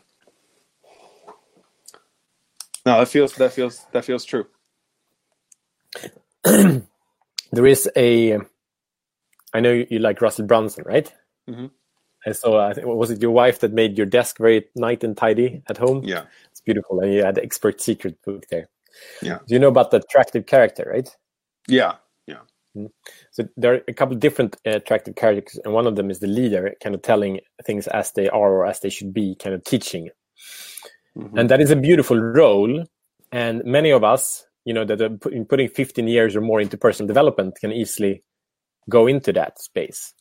No, 2.84 2.98
that 2.98 3.08
feels 3.08 3.34
that 3.34 3.52
feels 3.52 3.86
that 3.92 4.04
feels 4.04 4.24
true. 4.24 4.46
there 6.44 7.66
is 7.66 7.88
a. 7.96 8.38
I 9.54 9.60
know 9.60 9.84
you, 9.88 9.98
like 9.98 10.20
Russell 10.20 10.46
Brunson, 10.46 10.84
right? 10.86 11.12
Mm-hmm. 11.48 11.66
And 12.24 12.36
so, 12.36 12.56
uh, 12.56 12.74
was 12.82 13.10
it 13.10 13.20
your 13.20 13.32
wife 13.32 13.60
that 13.60 13.72
made 13.72 13.98
your 13.98 14.06
desk 14.06 14.38
very 14.38 14.64
neat 14.74 15.04
and 15.04 15.16
tidy 15.16 15.62
at 15.68 15.76
home? 15.76 16.02
Yeah, 16.04 16.24
it's 16.50 16.60
beautiful, 16.60 17.00
and 17.00 17.12
you 17.12 17.24
had 17.24 17.38
expert 17.38 17.80
secret 17.80 18.20
book 18.24 18.46
there. 18.48 18.68
Yeah. 19.20 19.38
Do 19.46 19.54
you 19.54 19.60
know 19.60 19.68
about 19.68 19.90
the 19.90 19.98
attractive 19.98 20.46
character, 20.46 20.88
right? 20.92 21.08
Yeah, 21.68 21.96
yeah. 22.26 22.40
Mm-hmm. 22.76 22.86
So 23.30 23.48
there 23.56 23.74
are 23.74 23.80
a 23.88 23.92
couple 23.92 24.16
different 24.16 24.56
uh, 24.66 24.70
attractive 24.70 25.16
characters, 25.16 25.60
and 25.64 25.74
one 25.74 25.86
of 25.86 25.96
them 25.96 26.10
is 26.10 26.20
the 26.20 26.26
leader, 26.26 26.74
kind 26.82 26.94
of 26.94 27.02
telling 27.02 27.40
things 27.64 27.86
as 27.88 28.12
they 28.12 28.28
are 28.28 28.52
or 28.52 28.66
as 28.66 28.80
they 28.80 28.90
should 28.90 29.12
be, 29.12 29.34
kind 29.36 29.54
of 29.54 29.64
teaching. 29.64 30.10
Mm-hmm. 31.16 31.38
And 31.38 31.50
that 31.50 31.60
is 31.60 31.70
a 31.70 31.76
beautiful 31.76 32.18
role. 32.18 32.84
And 33.30 33.64
many 33.64 33.90
of 33.90 34.04
us, 34.04 34.46
you 34.64 34.74
know, 34.74 34.84
that 34.84 35.00
are 35.00 35.10
putting 35.44 35.68
15 35.68 36.06
years 36.06 36.36
or 36.36 36.40
more 36.40 36.60
into 36.60 36.76
personal 36.76 37.08
development 37.08 37.58
can 37.60 37.72
easily 37.72 38.22
go 38.88 39.06
into 39.06 39.32
that 39.32 39.60
space. 39.60 40.14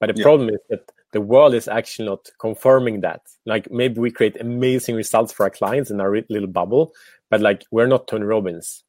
But 0.00 0.14
the 0.14 0.20
yeah. 0.20 0.24
problem 0.24 0.50
is 0.50 0.60
that 0.70 0.90
the 1.12 1.20
world 1.20 1.54
is 1.54 1.68
actually 1.68 2.06
not 2.06 2.28
confirming 2.38 3.00
that. 3.00 3.22
Like 3.46 3.70
maybe 3.70 4.00
we 4.00 4.10
create 4.10 4.40
amazing 4.40 4.94
results 4.94 5.32
for 5.32 5.44
our 5.44 5.50
clients 5.50 5.90
in 5.90 6.00
our 6.00 6.16
little 6.28 6.48
bubble, 6.48 6.92
but 7.30 7.40
like 7.40 7.64
we're 7.70 7.86
not 7.86 8.06
Tony 8.06 8.24
Robbins. 8.24 8.84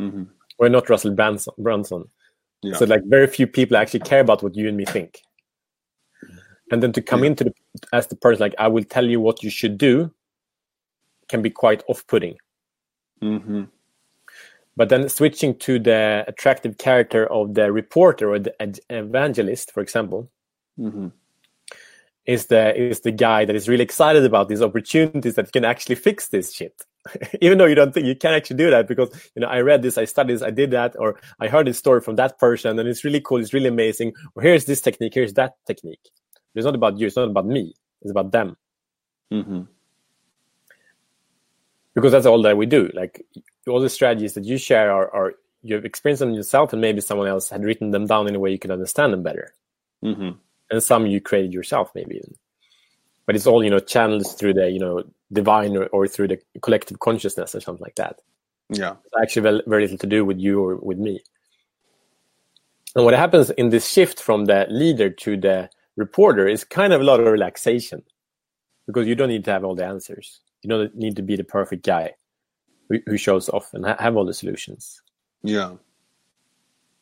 Mm-hmm. 0.00 0.24
We're 0.58 0.68
not 0.68 0.88
Russell 0.88 1.14
Brunson. 1.14 2.04
Yeah. 2.62 2.76
So 2.76 2.86
like 2.86 3.02
very 3.06 3.26
few 3.26 3.46
people 3.46 3.76
actually 3.76 4.00
care 4.00 4.20
about 4.20 4.42
what 4.42 4.56
you 4.56 4.68
and 4.68 4.76
me 4.76 4.84
think. 4.84 5.20
And 6.70 6.82
then 6.82 6.92
to 6.92 7.02
come 7.02 7.20
yeah. 7.20 7.28
into 7.28 7.44
the 7.44 7.54
as 7.92 8.06
the 8.08 8.16
person 8.16 8.40
like 8.40 8.54
I 8.58 8.68
will 8.68 8.84
tell 8.84 9.06
you 9.06 9.20
what 9.20 9.42
you 9.42 9.50
should 9.50 9.78
do 9.78 10.12
can 11.28 11.42
be 11.42 11.50
quite 11.50 11.82
off-putting. 11.88 12.36
Mm-hmm. 13.22 13.64
But 14.76 14.90
then 14.90 15.08
switching 15.08 15.56
to 15.58 15.78
the 15.80 16.24
attractive 16.28 16.78
character 16.78 17.26
of 17.32 17.54
the 17.54 17.72
reporter 17.72 18.30
or 18.30 18.38
the 18.38 18.54
evangelist, 18.88 19.72
for 19.72 19.80
example, 19.80 20.30
mm-hmm. 20.78 21.08
is 22.26 22.46
the 22.46 22.80
is 22.80 23.00
the 23.00 23.10
guy 23.10 23.44
that 23.44 23.56
is 23.56 23.68
really 23.68 23.82
excited 23.82 24.24
about 24.24 24.48
these 24.48 24.62
opportunities 24.62 25.34
that 25.34 25.50
can 25.52 25.64
actually 25.64 25.96
fix 25.96 26.28
this 26.28 26.54
shit. 26.54 26.80
Even 27.40 27.58
though 27.58 27.64
you 27.64 27.74
don't 27.74 27.92
think 27.92 28.06
you 28.06 28.14
can 28.14 28.34
actually 28.34 28.56
do 28.56 28.70
that 28.70 28.86
because 28.86 29.10
you 29.34 29.42
know 29.42 29.48
I 29.48 29.62
read 29.62 29.82
this, 29.82 29.98
I 29.98 30.04
studied 30.04 30.34
this, 30.34 30.42
I 30.42 30.50
did 30.50 30.70
that, 30.70 30.94
or 30.96 31.18
I 31.40 31.48
heard 31.48 31.66
this 31.66 31.78
story 31.78 32.00
from 32.00 32.14
that 32.14 32.38
person, 32.38 32.78
and 32.78 32.88
it's 32.88 33.02
really 33.02 33.20
cool, 33.20 33.38
it's 33.38 33.52
really 33.52 33.68
amazing. 33.68 34.12
Or 34.36 34.44
here's 34.44 34.66
this 34.66 34.80
technique, 34.80 35.14
here's 35.14 35.34
that 35.34 35.54
technique. 35.66 36.08
It's 36.54 36.64
not 36.64 36.76
about 36.76 36.98
you, 37.00 37.08
it's 37.08 37.16
not 37.16 37.30
about 37.30 37.46
me, 37.46 37.74
it's 38.00 38.12
about 38.12 38.30
them. 38.30 38.56
Mm-hmm 39.32 39.62
because 41.98 42.12
that's 42.12 42.26
all 42.26 42.40
that 42.42 42.56
we 42.56 42.64
do. 42.64 42.88
Like 42.94 43.26
all 43.66 43.80
the 43.80 43.88
strategies 43.88 44.34
that 44.34 44.44
you 44.44 44.56
share 44.56 44.92
are, 44.92 45.12
are 45.12 45.34
you've 45.62 45.84
experienced 45.84 46.20
them 46.20 46.32
yourself, 46.32 46.72
and 46.72 46.80
maybe 46.80 47.00
someone 47.00 47.26
else 47.26 47.48
had 47.50 47.64
written 47.64 47.90
them 47.90 48.06
down 48.06 48.28
in 48.28 48.36
a 48.36 48.38
way 48.38 48.52
you 48.52 48.58
could 48.58 48.70
understand 48.70 49.12
them 49.12 49.24
better. 49.24 49.52
Mm-hmm. 50.04 50.30
And 50.70 50.82
some 50.82 51.06
you 51.06 51.20
created 51.20 51.52
yourself, 51.52 51.90
maybe. 51.96 52.22
But 53.26 53.34
it's 53.34 53.48
all 53.48 53.64
you 53.64 53.70
know 53.70 53.80
channeled 53.80 54.28
through 54.38 54.54
the 54.54 54.70
you 54.70 54.78
know 54.78 55.02
divine 55.32 55.76
or, 55.76 55.86
or 55.86 56.06
through 56.06 56.28
the 56.28 56.38
collective 56.62 57.00
consciousness 57.00 57.52
or 57.52 57.60
something 57.60 57.82
like 57.82 57.96
that. 57.96 58.20
Yeah, 58.70 58.94
it's 59.04 59.14
actually 59.20 59.42
very, 59.42 59.62
very 59.66 59.82
little 59.82 59.98
to 59.98 60.06
do 60.06 60.24
with 60.24 60.38
you 60.38 60.62
or 60.62 60.76
with 60.76 60.98
me. 60.98 61.20
And 62.94 63.04
what 63.04 63.14
happens 63.14 63.50
in 63.50 63.70
this 63.70 63.90
shift 63.90 64.22
from 64.22 64.44
the 64.44 64.66
leader 64.70 65.10
to 65.10 65.36
the 65.36 65.68
reporter 65.96 66.46
is 66.46 66.62
kind 66.62 66.92
of 66.92 67.00
a 67.00 67.04
lot 67.04 67.18
of 67.18 67.26
relaxation 67.26 68.04
because 68.86 69.08
you 69.08 69.16
don't 69.16 69.28
need 69.30 69.44
to 69.46 69.50
have 69.50 69.64
all 69.64 69.74
the 69.74 69.84
answers. 69.84 70.40
You 70.62 70.70
don't 70.70 70.94
need 70.96 71.16
to 71.16 71.22
be 71.22 71.36
the 71.36 71.44
perfect 71.44 71.84
guy 71.84 72.14
who, 72.88 72.98
who 73.06 73.16
shows 73.16 73.48
off 73.48 73.72
and 73.74 73.84
ha- 73.84 73.96
have 73.98 74.16
all 74.16 74.24
the 74.24 74.34
solutions. 74.34 75.00
Yeah, 75.42 75.74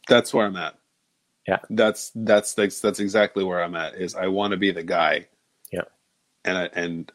that's 0.09 0.35
where 0.35 0.47
I'm 0.47 0.57
at. 0.57 0.75
Yeah, 1.49 1.59
that's 1.71 2.11
that's 2.14 2.55
that's 2.55 2.81
that's 2.81 3.01
exactly 3.01 3.45
where 3.45 3.62
I'm 3.62 3.75
at. 3.77 3.95
Is 3.95 4.14
I 4.14 4.27
want 4.27 4.51
to 4.51 4.57
be 4.57 4.73
the 4.73 4.83
guy. 4.83 5.29
Yeah, 5.73 5.83
and 6.45 6.59
I, 6.59 6.71
and 6.75 7.12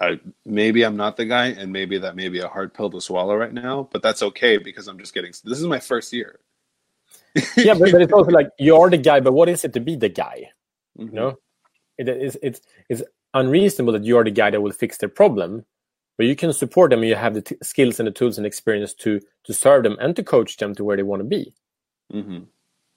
I 0.00 0.20
maybe 0.44 0.82
I'm 0.82 0.96
not 0.96 1.16
the 1.16 1.26
guy, 1.26 1.48
and 1.48 1.72
maybe 1.72 1.98
that 1.98 2.16
may 2.16 2.28
be 2.28 2.40
a 2.40 2.48
hard 2.48 2.74
pill 2.74 2.90
to 2.90 3.00
swallow 3.00 3.36
right 3.36 3.52
now, 3.52 3.88
but 3.92 4.02
that's 4.02 4.22
okay 4.22 4.56
because 4.56 4.88
I'm 4.88 4.98
just 4.98 5.14
getting. 5.14 5.32
This 5.44 5.60
is 5.60 5.66
my 5.66 5.78
first 5.78 6.12
year. 6.12 6.40
yeah, 7.56 7.74
but, 7.74 7.92
but 7.92 8.00
it's 8.00 8.12
also 8.12 8.30
like 8.30 8.48
you're 8.58 8.90
the 8.90 8.96
guy, 8.96 9.20
but 9.20 9.32
what 9.32 9.48
is 9.48 9.64
it 9.64 9.74
to 9.74 9.80
be 9.80 9.94
the 9.94 10.08
guy? 10.08 10.50
Mm-hmm. 10.98 11.08
You 11.08 11.14
know, 11.14 11.38
it 11.98 12.08
is 12.08 12.38
it's 12.42 12.60
it's 12.88 13.02
unreasonable 13.34 13.92
that 13.92 14.04
you 14.04 14.16
are 14.16 14.24
the 14.24 14.30
guy 14.30 14.50
that 14.50 14.60
will 14.60 14.72
fix 14.72 14.96
their 14.96 15.10
problem 15.10 15.64
but 16.16 16.26
you 16.26 16.36
can 16.36 16.52
support 16.52 16.90
them 16.90 17.00
and 17.00 17.08
you 17.08 17.14
have 17.14 17.34
the 17.34 17.42
t- 17.42 17.56
skills 17.62 18.00
and 18.00 18.06
the 18.06 18.12
tools 18.12 18.38
and 18.38 18.46
experience 18.46 18.94
to 18.94 19.20
to 19.44 19.52
serve 19.52 19.82
them 19.82 19.96
and 20.00 20.16
to 20.16 20.22
coach 20.22 20.56
them 20.56 20.74
to 20.74 20.84
where 20.84 20.96
they 20.96 21.02
want 21.02 21.20
to 21.20 21.24
be. 21.24 21.52
Mm-hmm. 22.12 22.44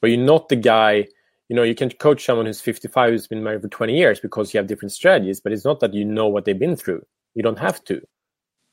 but 0.02 0.12
you're 0.12 0.24
not 0.24 0.50
the 0.50 0.56
guy 0.56 1.08
you 1.48 1.56
know 1.56 1.64
you 1.64 1.74
can 1.74 1.90
coach 1.90 2.24
someone 2.24 2.46
who's 2.46 2.62
55 2.62 3.10
who's 3.10 3.26
been 3.26 3.44
married 3.44 3.64
for 3.64 3.68
20 3.68 3.98
years 3.98 4.20
because 4.20 4.54
you 4.54 4.60
have 4.60 4.68
different 4.68 4.92
strategies 4.92 5.40
but 5.40 5.52
it's 5.52 5.66
not 5.66 5.80
that 5.80 5.96
you 5.96 6.06
know 6.06 6.28
what 6.28 6.46
they've 6.46 6.60
been 6.60 6.76
through. 6.76 7.04
You 7.34 7.42
don't 7.42 7.58
have 7.58 7.84
to. 7.86 8.00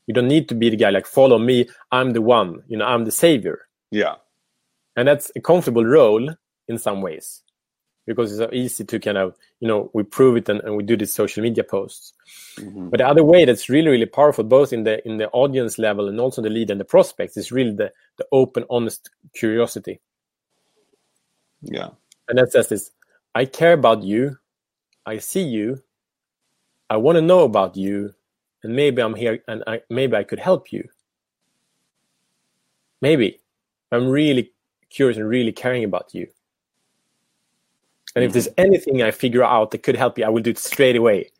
You 0.06 0.12
don't 0.12 0.28
need 0.28 0.50
to 0.50 0.54
be 0.54 0.68
the 0.68 0.76
guy 0.76 0.90
like 0.90 1.06
follow 1.06 1.38
me 1.38 1.68
i'm 1.90 2.12
the 2.12 2.20
one 2.20 2.62
you 2.68 2.76
know 2.76 2.84
i'm 2.84 3.04
the 3.06 3.10
savior. 3.10 3.66
Yeah. 3.90 4.16
And 4.94 5.08
that's 5.08 5.30
a 5.36 5.40
comfortable 5.40 5.84
role 5.84 6.28
in 6.68 6.78
some 6.78 7.00
ways 7.00 7.42
because 8.06 8.30
it's 8.30 8.38
so 8.38 8.48
easy 8.52 8.84
to 8.84 8.98
kind 8.98 9.18
of 9.18 9.36
you 9.60 9.68
know 9.68 9.90
we 9.92 10.02
prove 10.02 10.36
it 10.36 10.48
and, 10.48 10.60
and 10.60 10.76
we 10.76 10.82
do 10.82 10.96
these 10.96 11.12
social 11.12 11.42
media 11.42 11.64
posts. 11.64 12.12
Mm-hmm. 12.56 12.88
but 12.88 12.98
the 12.98 13.06
other 13.06 13.22
way 13.22 13.44
that's 13.44 13.68
really 13.68 13.88
really 13.88 14.06
powerful 14.06 14.42
both 14.42 14.72
in 14.72 14.84
the 14.84 15.06
in 15.06 15.18
the 15.18 15.28
audience 15.30 15.78
level 15.78 16.08
and 16.08 16.18
also 16.18 16.40
the 16.40 16.48
lead 16.48 16.70
and 16.70 16.80
the 16.80 16.84
prospects 16.84 17.36
is 17.36 17.52
really 17.52 17.72
the 17.72 17.92
the 18.16 18.26
open 18.32 18.64
honest 18.70 19.10
curiosity. 19.34 20.00
Yeah. 21.62 21.90
And 22.28 22.38
that 22.38 22.52
says 22.52 22.68
this 22.68 22.90
i 23.34 23.44
care 23.44 23.74
about 23.74 24.02
you. 24.02 24.38
I 25.04 25.18
see 25.18 25.42
you. 25.42 25.82
I 26.90 26.96
want 26.96 27.16
to 27.16 27.22
know 27.22 27.44
about 27.44 27.76
you. 27.76 28.14
And 28.62 28.74
maybe 28.74 29.02
i'm 29.02 29.14
here 29.14 29.42
and 29.48 29.62
I, 29.66 29.82
maybe 29.90 30.16
i 30.16 30.24
could 30.24 30.40
help 30.40 30.72
you. 30.72 30.88
Maybe. 33.02 33.40
I'm 33.92 34.08
really 34.08 34.52
curious 34.90 35.16
and 35.16 35.28
really 35.28 35.52
caring 35.52 35.84
about 35.84 36.12
you 36.12 36.26
and 38.16 38.24
if 38.24 38.32
there's 38.32 38.48
anything 38.56 39.02
I 39.02 39.10
figure 39.10 39.44
out 39.44 39.70
that 39.72 39.82
could 39.82 39.94
help 39.94 40.16
you, 40.16 40.24
I 40.24 40.30
will 40.30 40.42
do 40.42 40.50
it 40.50 40.58
straight 40.58 40.96
away. 40.96 41.30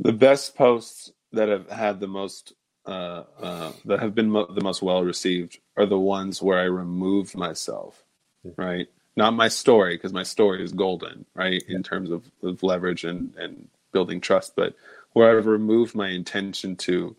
The 0.00 0.12
best 0.12 0.56
posts 0.56 1.12
that 1.32 1.48
have 1.48 1.70
had 1.70 2.00
the 2.00 2.08
most 2.08 2.54
uh, 2.84 3.22
uh, 3.40 3.72
that 3.84 4.00
have 4.00 4.16
been 4.16 4.30
mo- 4.30 4.52
the 4.52 4.60
most 4.60 4.82
well 4.82 5.04
received 5.04 5.60
are 5.76 5.86
the 5.86 5.98
ones 5.98 6.42
where 6.42 6.58
I 6.58 6.64
removed 6.64 7.36
myself, 7.36 8.02
mm-hmm. 8.44 8.60
right? 8.60 8.88
Not 9.16 9.34
my 9.34 9.46
story 9.46 9.94
because 9.94 10.12
my 10.12 10.24
story 10.24 10.64
is 10.64 10.72
golden, 10.72 11.24
right, 11.34 11.62
in 11.68 11.84
terms 11.84 12.10
of, 12.10 12.28
of 12.42 12.64
leverage 12.64 13.04
and 13.04 13.32
and 13.36 13.68
building 13.92 14.20
trust, 14.20 14.56
but 14.56 14.74
where 15.12 15.38
I've 15.38 15.46
removed 15.46 15.94
my 15.94 16.08
intention 16.08 16.74
to 16.76 17.14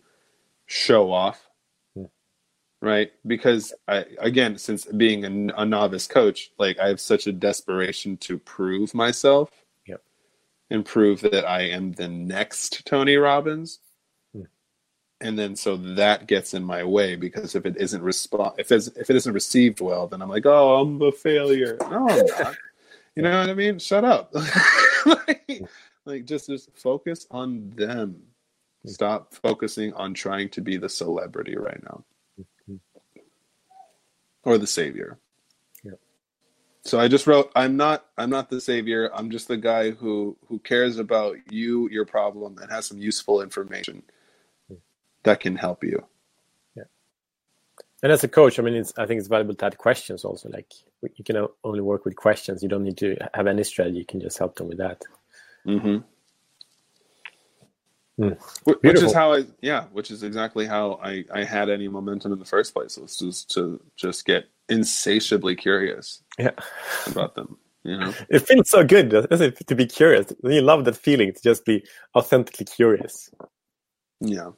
show 0.66 1.10
off 1.10 1.48
right? 2.84 3.12
Because 3.26 3.72
I, 3.88 4.04
again, 4.18 4.58
since 4.58 4.84
being 4.84 5.24
a, 5.24 5.62
a, 5.62 5.64
novice 5.64 6.06
coach, 6.06 6.50
like 6.58 6.78
I 6.78 6.88
have 6.88 7.00
such 7.00 7.26
a 7.26 7.32
desperation 7.32 8.18
to 8.18 8.38
prove 8.38 8.94
myself, 8.94 9.50
yep. 9.86 10.02
and 10.70 10.84
prove 10.84 11.22
that 11.22 11.48
I 11.48 11.62
am 11.62 11.92
the 11.92 12.08
next 12.08 12.84
Tony 12.84 13.16
Robbins. 13.16 13.80
Hmm. 14.34 14.42
And 15.20 15.38
then 15.38 15.56
so 15.56 15.76
that 15.76 16.26
gets 16.26 16.52
in 16.52 16.62
my 16.62 16.84
way 16.84 17.16
because 17.16 17.54
if 17.54 17.64
it 17.64 17.76
isn't 17.78 18.02
respond 18.02 18.52
if 18.58 18.70
it's, 18.70 18.88
if 18.88 19.08
it 19.08 19.16
isn't 19.16 19.32
received 19.32 19.80
well, 19.80 20.06
then 20.06 20.20
I'm 20.20 20.28
like, 20.28 20.46
oh, 20.46 20.80
I'm 20.80 21.00
a 21.00 21.10
failure. 21.10 21.78
No, 21.80 22.08
I'm 22.08 22.26
not. 22.26 22.56
you 23.16 23.22
know 23.22 23.38
what 23.38 23.48
I 23.48 23.54
mean? 23.54 23.78
Shut 23.78 24.04
up. 24.04 24.34
like, 25.06 25.62
like 26.04 26.24
just 26.26 26.48
just 26.48 26.76
focus 26.76 27.26
on 27.30 27.72
them. 27.76 28.22
Hmm. 28.84 28.90
Stop 28.90 29.32
focusing 29.32 29.94
on 29.94 30.12
trying 30.12 30.50
to 30.50 30.60
be 30.60 30.76
the 30.76 30.90
celebrity 30.90 31.56
right 31.56 31.82
now. 31.82 32.04
Or 34.44 34.58
the 34.58 34.66
savior. 34.66 35.18
So 36.86 37.00
I 37.00 37.08
just 37.08 37.26
wrote, 37.26 37.50
I'm 37.56 37.78
not, 37.78 38.04
I'm 38.18 38.28
not 38.28 38.50
the 38.50 38.60
savior. 38.60 39.10
I'm 39.14 39.30
just 39.30 39.48
the 39.48 39.56
guy 39.56 39.90
who 39.90 40.36
who 40.48 40.58
cares 40.58 40.98
about 40.98 41.36
you, 41.50 41.88
your 41.88 42.04
problem, 42.04 42.58
and 42.58 42.70
has 42.70 42.86
some 42.86 42.98
useful 42.98 43.40
information 43.40 44.02
that 45.22 45.40
can 45.40 45.56
help 45.56 45.82
you. 45.82 46.04
Yeah. 46.76 46.82
And 48.02 48.12
as 48.12 48.22
a 48.22 48.28
coach, 48.28 48.58
I 48.58 48.62
mean, 48.62 48.74
it's, 48.74 48.92
I 48.98 49.06
think 49.06 49.18
it's 49.18 49.28
valuable 49.28 49.54
to 49.54 49.64
add 49.64 49.78
questions 49.78 50.26
also. 50.26 50.50
Like 50.50 50.74
you 51.16 51.24
can 51.24 51.46
only 51.64 51.80
work 51.80 52.04
with 52.04 52.16
questions. 52.16 52.62
You 52.62 52.68
don't 52.68 52.84
need 52.84 52.98
to 52.98 53.16
have 53.32 53.46
any 53.46 53.64
strategy. 53.64 53.96
You 53.96 54.04
can 54.04 54.20
just 54.20 54.36
help 54.36 54.56
them 54.56 54.68
with 54.68 54.76
that. 54.76 55.00
Mm-hmm. 55.66 55.98
Mm. 58.18 58.38
Which 58.64 59.02
is 59.02 59.12
how 59.12 59.32
I, 59.32 59.44
yeah, 59.60 59.86
which 59.92 60.10
is 60.12 60.22
exactly 60.22 60.66
how 60.66 61.00
I, 61.02 61.24
I 61.34 61.42
had 61.42 61.68
any 61.68 61.88
momentum 61.88 62.32
in 62.32 62.38
the 62.38 62.44
first 62.44 62.72
place. 62.72 62.96
Was 62.96 63.16
just 63.18 63.50
to 63.52 63.80
just 63.96 64.24
get 64.24 64.44
insatiably 64.68 65.56
curious, 65.56 66.22
yeah, 66.38 66.52
about 67.06 67.34
them. 67.34 67.58
You 67.82 67.98
know, 67.98 68.14
it 68.28 68.46
feels 68.46 68.70
so 68.70 68.84
good 68.84 69.12
it, 69.12 69.66
to 69.66 69.74
be 69.74 69.86
curious. 69.86 70.32
You 70.44 70.62
love 70.62 70.84
that 70.84 70.96
feeling 70.96 71.32
to 71.32 71.42
just 71.42 71.64
be 71.64 71.84
authentically 72.14 72.66
curious. 72.66 73.30
Yeah. 74.20 74.50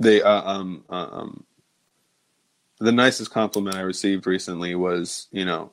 They 0.00 0.22
uh, 0.22 0.42
um 0.42 0.84
uh, 0.88 1.08
um. 1.10 1.44
The 2.80 2.92
nicest 2.92 3.30
compliment 3.30 3.76
I 3.76 3.82
received 3.82 4.26
recently 4.26 4.74
was, 4.74 5.28
you 5.30 5.44
know, 5.44 5.72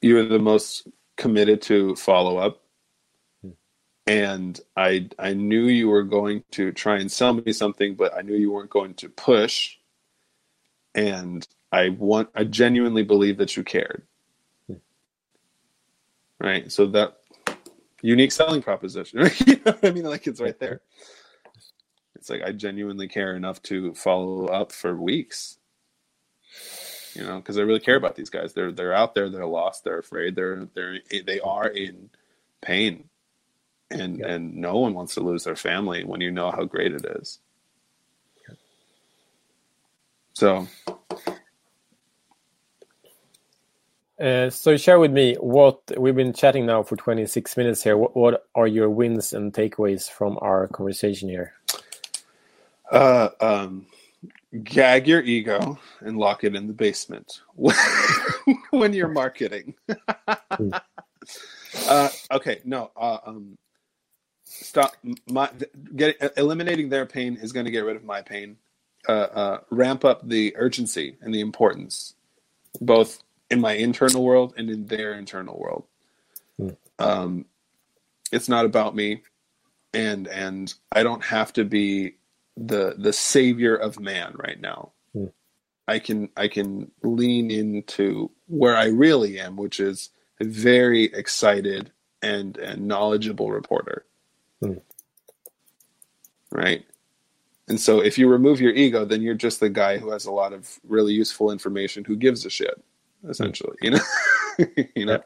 you 0.00 0.18
are 0.18 0.24
the 0.24 0.38
most 0.38 0.88
committed 1.16 1.62
to 1.62 1.94
follow 1.96 2.38
up 2.38 2.62
and 4.06 4.60
I 4.76 5.08
I 5.18 5.34
knew 5.34 5.64
you 5.64 5.88
were 5.88 6.04
going 6.04 6.44
to 6.52 6.72
try 6.72 6.98
and 6.98 7.10
sell 7.10 7.34
me 7.34 7.52
something, 7.52 7.96
but 7.96 8.16
I 8.16 8.22
knew 8.22 8.36
you 8.36 8.52
weren't 8.52 8.70
going 8.70 8.94
to 8.94 9.08
push. 9.08 9.76
And 10.94 11.46
I 11.72 11.90
want 11.90 12.28
I 12.34 12.44
genuinely 12.44 13.02
believe 13.02 13.38
that 13.38 13.56
you 13.56 13.64
cared. 13.64 14.02
Hmm. 14.68 14.74
Right. 16.40 16.70
So 16.70 16.86
that 16.86 17.18
unique 18.00 18.32
selling 18.32 18.62
proposition. 18.62 19.28
you 19.46 19.60
know 19.66 19.76
I 19.82 19.90
mean? 19.90 20.04
Like 20.04 20.26
it's 20.26 20.40
right 20.40 20.58
there. 20.58 20.82
It's 22.14 22.30
like 22.30 22.42
I 22.42 22.52
genuinely 22.52 23.08
care 23.08 23.34
enough 23.34 23.60
to 23.64 23.92
follow 23.94 24.46
up 24.46 24.70
for 24.72 24.94
weeks. 24.96 25.58
You 27.14 27.24
know, 27.24 27.38
because 27.38 27.58
I 27.58 27.62
really 27.62 27.80
care 27.80 27.96
about 27.96 28.14
these 28.14 28.30
guys. 28.30 28.52
They're 28.52 28.72
they're 28.72 28.94
out 28.94 29.14
there. 29.14 29.28
They're 29.28 29.46
lost. 29.46 29.82
They're 29.82 29.98
afraid. 29.98 30.36
They're 30.36 30.68
they're 30.74 31.00
they 31.10 31.40
are 31.40 31.66
in 31.66 32.10
pain 32.60 33.08
and 33.90 34.20
and 34.20 34.54
no 34.54 34.78
one 34.78 34.94
wants 34.94 35.14
to 35.14 35.20
lose 35.20 35.44
their 35.44 35.56
family 35.56 36.04
when 36.04 36.20
you 36.20 36.30
know 36.30 36.50
how 36.50 36.64
great 36.64 36.92
it 36.92 37.04
is. 37.04 37.38
So 40.34 40.66
uh, 44.20 44.48
so 44.50 44.76
share 44.76 44.98
with 44.98 45.12
me 45.12 45.34
what 45.40 45.80
we've 45.98 46.16
been 46.16 46.32
chatting 46.32 46.66
now 46.66 46.82
for 46.82 46.96
26 46.96 47.56
minutes 47.56 47.82
here. 47.82 47.96
What, 47.96 48.16
what 48.16 48.46
are 48.54 48.66
your 48.66 48.88
wins 48.88 49.32
and 49.32 49.52
takeaways 49.52 50.10
from 50.10 50.38
our 50.40 50.68
conversation 50.68 51.28
here? 51.28 51.52
Uh, 52.90 53.28
um, 53.40 53.86
gag 54.62 55.06
your 55.06 55.20
ego 55.20 55.78
and 56.00 56.16
lock 56.16 56.44
it 56.44 56.54
in 56.54 56.66
the 56.66 56.72
basement 56.72 57.40
when 58.70 58.92
you're 58.92 59.08
marketing. 59.08 59.74
Hmm. 60.50 60.70
uh, 61.88 62.08
okay 62.30 62.60
no 62.64 62.90
uh, 62.96 63.18
um, 63.26 63.58
stop 64.46 64.96
my 65.28 65.50
get 65.94 66.16
eliminating 66.36 66.88
their 66.88 67.04
pain 67.04 67.36
is 67.36 67.52
going 67.52 67.66
to 67.66 67.72
get 67.72 67.84
rid 67.84 67.96
of 67.96 68.04
my 68.04 68.22
pain. 68.22 68.56
Uh, 69.08 69.12
uh, 69.12 69.60
ramp 69.70 70.04
up 70.04 70.28
the 70.28 70.52
urgency 70.56 71.16
and 71.20 71.32
the 71.32 71.40
importance, 71.40 72.14
both 72.80 73.22
in 73.50 73.60
my 73.60 73.74
internal 73.74 74.24
world 74.24 74.52
and 74.56 74.68
in 74.68 74.86
their 74.86 75.14
internal 75.14 75.56
world. 75.56 75.84
Mm. 76.60 76.76
Um, 76.98 77.44
it's 78.32 78.48
not 78.48 78.64
about 78.64 78.96
me, 78.96 79.22
and 79.94 80.26
and 80.26 80.74
I 80.90 81.04
don't 81.04 81.24
have 81.24 81.52
to 81.54 81.64
be 81.64 82.16
the 82.56 82.94
the 82.98 83.12
savior 83.12 83.76
of 83.76 84.00
man 84.00 84.34
right 84.36 84.60
now. 84.60 84.90
Mm. 85.14 85.32
I 85.86 86.00
can 86.00 86.30
I 86.36 86.48
can 86.48 86.90
lean 87.02 87.50
into 87.52 88.32
where 88.48 88.76
I 88.76 88.86
really 88.86 89.38
am, 89.38 89.56
which 89.56 89.78
is 89.78 90.10
a 90.40 90.44
very 90.44 91.04
excited 91.04 91.92
and 92.22 92.56
and 92.56 92.88
knowledgeable 92.88 93.52
reporter. 93.52 94.04
Hmm. 94.60 94.78
Right. 96.50 96.84
And 97.68 97.80
so 97.80 98.00
if 98.00 98.16
you 98.16 98.28
remove 98.28 98.60
your 98.60 98.72
ego, 98.72 99.04
then 99.04 99.22
you're 99.22 99.34
just 99.34 99.60
the 99.60 99.68
guy 99.68 99.98
who 99.98 100.10
has 100.10 100.24
a 100.24 100.30
lot 100.30 100.52
of 100.52 100.78
really 100.86 101.12
useful 101.12 101.50
information 101.50 102.04
who 102.04 102.16
gives 102.16 102.46
a 102.46 102.50
shit, 102.50 102.82
essentially. 103.28 103.76
You 103.82 103.90
know? 103.92 104.00
you 104.94 105.06
know? 105.06 105.12
Yeah. 105.12 105.18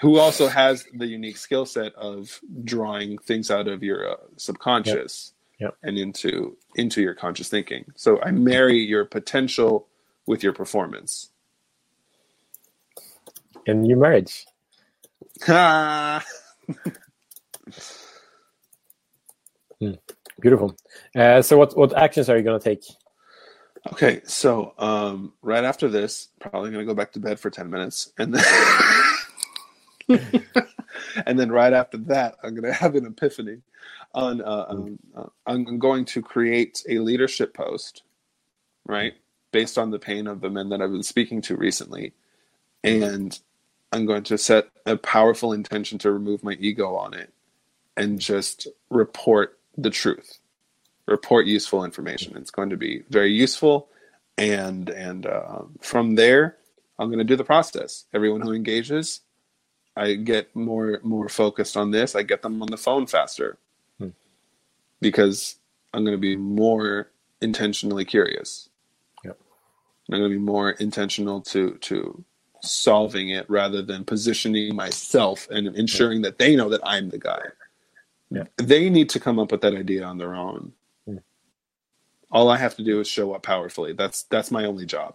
Who 0.00 0.18
also 0.18 0.48
has 0.48 0.84
the 0.92 1.06
unique 1.06 1.36
skill 1.36 1.64
set 1.64 1.94
of 1.94 2.40
drawing 2.64 3.18
things 3.18 3.50
out 3.50 3.68
of 3.68 3.82
your 3.82 4.10
uh, 4.10 4.16
subconscious 4.36 5.32
yep. 5.60 5.76
and 5.82 5.96
into 5.96 6.56
into 6.74 7.00
your 7.00 7.14
conscious 7.14 7.48
thinking. 7.48 7.84
So 7.94 8.20
I 8.20 8.32
marry 8.32 8.78
your 8.78 9.04
potential 9.04 9.86
with 10.26 10.42
your 10.42 10.52
performance. 10.52 11.30
And 13.66 13.82
new 13.82 13.96
marriage. 13.96 14.46
Mm, 15.40 16.22
beautiful. 20.44 20.76
Uh, 21.16 21.40
so, 21.40 21.56
what 21.56 21.74
what 21.76 21.96
actions 21.96 22.28
are 22.28 22.36
you 22.36 22.42
going 22.42 22.60
to 22.60 22.64
take? 22.64 22.84
Okay, 23.92 24.20
so 24.24 24.74
um, 24.78 25.32
right 25.40 25.64
after 25.64 25.88
this, 25.88 26.28
probably 26.38 26.70
going 26.70 26.86
to 26.86 26.90
go 26.90 26.94
back 26.94 27.12
to 27.12 27.18
bed 27.18 27.40
for 27.40 27.48
ten 27.48 27.70
minutes, 27.70 28.12
and 28.18 28.34
then 28.34 28.44
and 31.26 31.38
then 31.38 31.50
right 31.50 31.72
after 31.72 31.96
that, 31.96 32.36
I'm 32.42 32.50
going 32.54 32.70
to 32.70 32.74
have 32.74 32.94
an 32.94 33.06
epiphany. 33.06 33.62
On 34.14 34.42
uh, 34.42 34.66
um, 34.68 34.98
uh, 35.16 35.26
I'm 35.46 35.78
going 35.78 36.04
to 36.04 36.22
create 36.22 36.84
a 36.88 36.98
leadership 36.98 37.54
post, 37.54 38.02
right, 38.86 39.14
based 39.50 39.78
on 39.78 39.90
the 39.90 39.98
pain 39.98 40.26
of 40.26 40.42
the 40.42 40.50
men 40.50 40.68
that 40.68 40.82
I've 40.82 40.92
been 40.92 41.02
speaking 41.02 41.40
to 41.42 41.56
recently, 41.56 42.12
and 42.84 43.38
I'm 43.92 44.04
going 44.04 44.24
to 44.24 44.36
set 44.36 44.68
a 44.84 44.96
powerful 44.98 45.54
intention 45.54 45.98
to 46.00 46.12
remove 46.12 46.44
my 46.44 46.52
ego 46.60 46.94
on 46.96 47.14
it, 47.14 47.32
and 47.96 48.20
just 48.20 48.68
report 48.90 49.58
the 49.76 49.90
truth 49.90 50.38
report 51.06 51.46
useful 51.46 51.84
information. 51.84 52.36
It's 52.36 52.50
going 52.50 52.70
to 52.70 52.76
be 52.76 53.02
very 53.10 53.32
useful. 53.32 53.88
And 54.36 54.88
and 54.90 55.26
uh, 55.26 55.62
from 55.80 56.16
there 56.16 56.56
i'm 56.98 57.08
going 57.08 57.18
to 57.18 57.24
do 57.24 57.36
the 57.36 57.44
process. 57.44 58.04
Everyone 58.12 58.40
who 58.40 58.52
engages 58.52 59.20
i 59.96 60.14
get 60.14 60.54
more 60.56 61.00
more 61.04 61.28
focused 61.28 61.76
on 61.76 61.90
this. 61.92 62.16
I 62.16 62.22
get 62.22 62.42
them 62.42 62.60
on 62.62 62.68
the 62.68 62.76
phone 62.76 63.06
faster. 63.06 63.58
Hmm. 63.98 64.08
because 65.00 65.56
i'm 65.92 66.04
going 66.04 66.16
to 66.16 66.20
be 66.20 66.36
more 66.36 67.12
intentionally 67.40 68.04
curious. 68.04 68.68
Yep. 69.24 69.38
i'm 70.10 70.18
going 70.18 70.30
to 70.32 70.36
be 70.36 70.44
more 70.44 70.70
intentional 70.70 71.40
to 71.42 71.74
to 71.82 72.24
solving 72.60 73.28
it 73.28 73.48
rather 73.48 73.82
than 73.82 74.04
positioning 74.04 74.74
myself 74.74 75.46
and 75.50 75.68
ensuring 75.76 76.22
that 76.22 76.38
they 76.38 76.56
know 76.56 76.70
that 76.70 76.80
i'm 76.82 77.10
the 77.10 77.18
guy 77.18 77.42
yeah. 78.30 78.44
They 78.56 78.90
need 78.90 79.10
to 79.10 79.20
come 79.20 79.38
up 79.38 79.52
with 79.52 79.60
that 79.62 79.74
idea 79.74 80.04
on 80.04 80.18
their 80.18 80.34
own. 80.34 80.72
Mm. 81.08 81.22
All 82.30 82.50
I 82.50 82.56
have 82.56 82.76
to 82.76 82.84
do 82.84 83.00
is 83.00 83.08
show 83.08 83.32
up 83.34 83.42
powerfully. 83.42 83.92
That's 83.92 84.24
that's 84.24 84.50
my 84.50 84.64
only 84.64 84.86
job. 84.86 85.14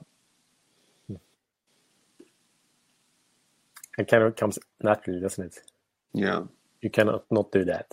It 3.98 4.08
kind 4.08 4.24
of 4.24 4.36
comes 4.38 4.58
naturally, 4.82 5.20
doesn't 5.20 5.44
it? 5.44 5.60
Yeah. 6.14 6.44
You 6.82 6.90
cannot 6.90 7.26
not 7.30 7.52
do 7.52 7.66
that. 7.66 7.92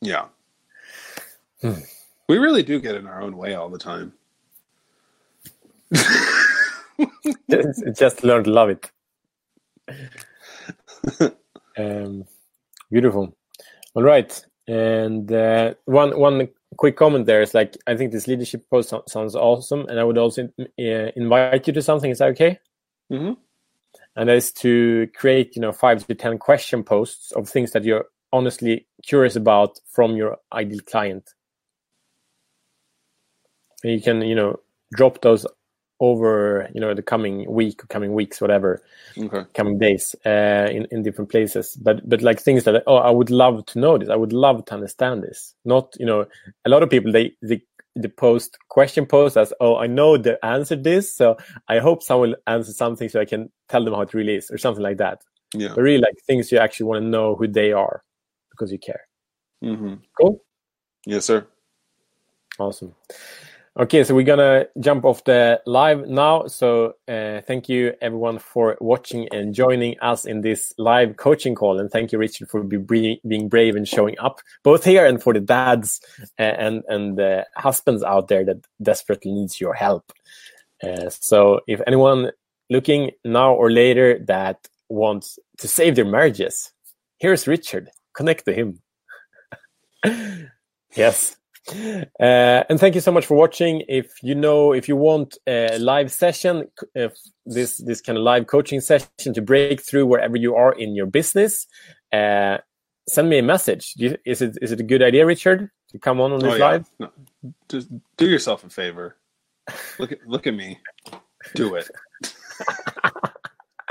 Yeah. 0.00 0.28
Hmm. 1.60 1.80
We 2.28 2.38
really 2.38 2.62
do 2.62 2.80
get 2.80 2.94
in 2.94 3.06
our 3.06 3.20
own 3.20 3.36
way 3.36 3.54
all 3.54 3.68
the 3.68 3.78
time. 3.78 4.14
just, 7.50 7.82
just 7.94 8.24
learn 8.24 8.44
to 8.44 8.50
love 8.50 8.70
it. 8.70 8.90
um, 11.76 12.24
beautiful. 12.90 13.36
All 13.94 14.02
right. 14.02 14.44
And 14.66 15.30
uh, 15.30 15.74
one 15.84 16.18
one 16.18 16.48
quick 16.76 16.96
comment 16.96 17.26
there 17.26 17.42
is 17.42 17.54
like 17.54 17.76
I 17.86 17.96
think 17.96 18.12
this 18.12 18.28
leadership 18.28 18.68
post 18.70 18.94
sounds 19.08 19.34
awesome, 19.34 19.86
and 19.88 19.98
I 19.98 20.04
would 20.04 20.18
also 20.18 20.48
uh, 20.58 20.66
invite 21.16 21.66
you 21.66 21.72
to 21.72 21.82
something. 21.82 22.10
Is 22.10 22.18
that 22.18 22.30
okay? 22.30 22.58
Mm-hmm. 23.12 23.32
And 24.16 24.28
that 24.28 24.36
is 24.36 24.52
to 24.52 25.08
create 25.14 25.56
you 25.56 25.62
know 25.62 25.72
five 25.72 26.06
to 26.06 26.14
ten 26.14 26.38
question 26.38 26.84
posts 26.84 27.32
of 27.32 27.48
things 27.48 27.72
that 27.72 27.84
you're 27.84 28.06
honestly 28.32 28.86
curious 29.02 29.36
about 29.36 29.78
from 29.90 30.16
your 30.16 30.38
ideal 30.52 30.80
client. 30.86 31.30
And 33.82 33.92
you 33.92 34.00
can 34.00 34.22
you 34.22 34.36
know 34.36 34.60
drop 34.94 35.20
those 35.22 35.44
over 36.02 36.68
you 36.74 36.80
know 36.80 36.94
the 36.94 37.02
coming 37.02 37.50
week 37.50 37.82
or 37.82 37.86
coming 37.86 38.12
weeks 38.12 38.40
whatever 38.40 38.82
okay. 39.16 39.44
coming 39.54 39.78
days 39.78 40.16
uh, 40.26 40.68
in, 40.70 40.86
in 40.90 41.02
different 41.02 41.30
places 41.30 41.76
but 41.76 42.06
but 42.08 42.20
like 42.22 42.40
things 42.40 42.64
that 42.64 42.82
oh 42.88 42.96
i 42.96 43.10
would 43.10 43.30
love 43.30 43.64
to 43.66 43.78
know 43.78 43.96
this 43.96 44.08
i 44.08 44.16
would 44.16 44.32
love 44.32 44.64
to 44.64 44.74
understand 44.74 45.22
this 45.22 45.54
not 45.64 45.94
you 46.00 46.04
know 46.04 46.26
a 46.64 46.68
lot 46.68 46.82
of 46.82 46.90
people 46.90 47.12
they 47.12 47.32
they 47.40 47.62
the 47.94 48.08
post 48.08 48.58
question 48.68 49.06
post 49.06 49.36
as, 49.36 49.52
oh, 49.60 49.76
I 49.76 49.86
know 49.86 50.16
the 50.16 50.42
answer 50.44 50.76
this, 50.76 51.14
so 51.14 51.36
I 51.68 51.78
hope 51.78 52.02
someone 52.02 52.30
will 52.30 52.36
answer 52.46 52.72
something 52.72 53.08
so 53.08 53.20
I 53.20 53.24
can 53.24 53.50
tell 53.68 53.84
them 53.84 53.94
how 53.94 54.00
it 54.00 54.14
really 54.14 54.36
is 54.36 54.50
or 54.50 54.58
something 54.58 54.82
like 54.82 54.96
that. 54.98 55.20
Yeah. 55.54 55.72
But 55.74 55.82
really 55.82 56.00
like 56.00 56.14
things 56.26 56.50
you 56.50 56.58
actually 56.58 56.86
want 56.86 57.02
to 57.02 57.06
know 57.06 57.34
who 57.34 57.46
they 57.46 57.72
are 57.72 58.02
because 58.50 58.72
you 58.72 58.78
care. 58.78 59.02
Mm-hmm. 59.62 59.94
Cool. 60.18 60.42
Yes, 61.04 61.26
sir. 61.26 61.46
Awesome. 62.58 62.94
Okay, 63.80 64.04
so 64.04 64.14
we're 64.14 64.22
gonna 64.22 64.66
jump 64.80 65.06
off 65.06 65.24
the 65.24 65.58
live 65.64 66.06
now. 66.06 66.46
So 66.46 66.96
uh, 67.08 67.40
thank 67.40 67.70
you 67.70 67.94
everyone 68.02 68.38
for 68.38 68.76
watching 68.82 69.28
and 69.32 69.54
joining 69.54 69.98
us 70.00 70.26
in 70.26 70.42
this 70.42 70.74
live 70.76 71.16
coaching 71.16 71.54
call, 71.54 71.80
and 71.80 71.90
thank 71.90 72.12
you 72.12 72.18
Richard 72.18 72.50
for 72.50 72.62
be, 72.62 73.18
being 73.26 73.48
brave 73.48 73.74
and 73.74 73.88
showing 73.88 74.18
up 74.18 74.40
both 74.62 74.84
here 74.84 75.06
and 75.06 75.22
for 75.22 75.32
the 75.32 75.40
dads 75.40 76.02
uh, 76.38 76.42
and 76.42 76.82
and 76.88 77.16
the 77.16 77.46
husbands 77.56 78.02
out 78.02 78.28
there 78.28 78.44
that 78.44 78.58
desperately 78.82 79.32
needs 79.32 79.58
your 79.58 79.72
help. 79.72 80.12
Uh, 80.84 81.08
so 81.08 81.60
if 81.66 81.80
anyone 81.86 82.30
looking 82.68 83.12
now 83.24 83.54
or 83.54 83.70
later 83.70 84.18
that 84.26 84.68
wants 84.90 85.38
to 85.56 85.66
save 85.66 85.96
their 85.96 86.04
marriages, 86.04 86.74
here's 87.20 87.48
Richard. 87.48 87.88
Connect 88.12 88.44
to 88.44 88.52
him. 88.52 88.82
yes. 90.94 91.36
Uh, 91.70 92.64
and 92.68 92.80
thank 92.80 92.94
you 92.94 93.00
so 93.00 93.12
much 93.12 93.26
for 93.26 93.36
watching. 93.36 93.84
If 93.88 94.22
you 94.22 94.34
know, 94.34 94.72
if 94.72 94.88
you 94.88 94.96
want 94.96 95.38
a 95.46 95.78
live 95.78 96.10
session, 96.10 96.68
if 96.94 97.14
this 97.46 97.76
this 97.78 98.00
kind 98.00 98.18
of 98.18 98.24
live 98.24 98.46
coaching 98.46 98.80
session 98.80 99.32
to 99.34 99.42
break 99.42 99.80
through 99.80 100.06
wherever 100.06 100.36
you 100.36 100.54
are 100.56 100.72
in 100.72 100.94
your 100.94 101.06
business, 101.06 101.66
uh, 102.12 102.58
send 103.08 103.28
me 103.28 103.38
a 103.38 103.42
message. 103.42 103.92
You, 103.96 104.16
is 104.24 104.42
it 104.42 104.58
is 104.60 104.72
it 104.72 104.80
a 104.80 104.84
good 104.84 105.02
idea, 105.02 105.24
Richard, 105.24 105.70
to 105.90 105.98
come 105.98 106.20
on 106.20 106.32
on 106.32 106.40
this 106.40 106.54
oh, 106.54 106.56
yeah. 106.56 106.64
live? 106.64 106.90
No. 106.98 107.10
Just 107.68 107.88
do 108.16 108.28
yourself 108.28 108.64
a 108.64 108.68
favor. 108.68 109.16
Look 109.98 110.12
at 110.12 110.18
look 110.26 110.46
at 110.46 110.54
me. 110.54 110.80
Do 111.54 111.76
it. 111.76 111.88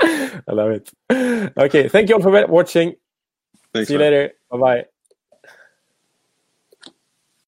I 0.00 0.52
love 0.52 0.70
it. 0.70 0.92
Okay, 1.56 1.88
thank 1.88 2.08
you 2.08 2.16
all 2.16 2.22
for 2.22 2.46
watching. 2.46 2.94
Thanks, 3.72 3.88
See 3.88 3.94
you 3.94 3.98
man. 3.98 4.12
later. 4.12 4.32
Bye 4.50 4.58
bye. 4.58 4.84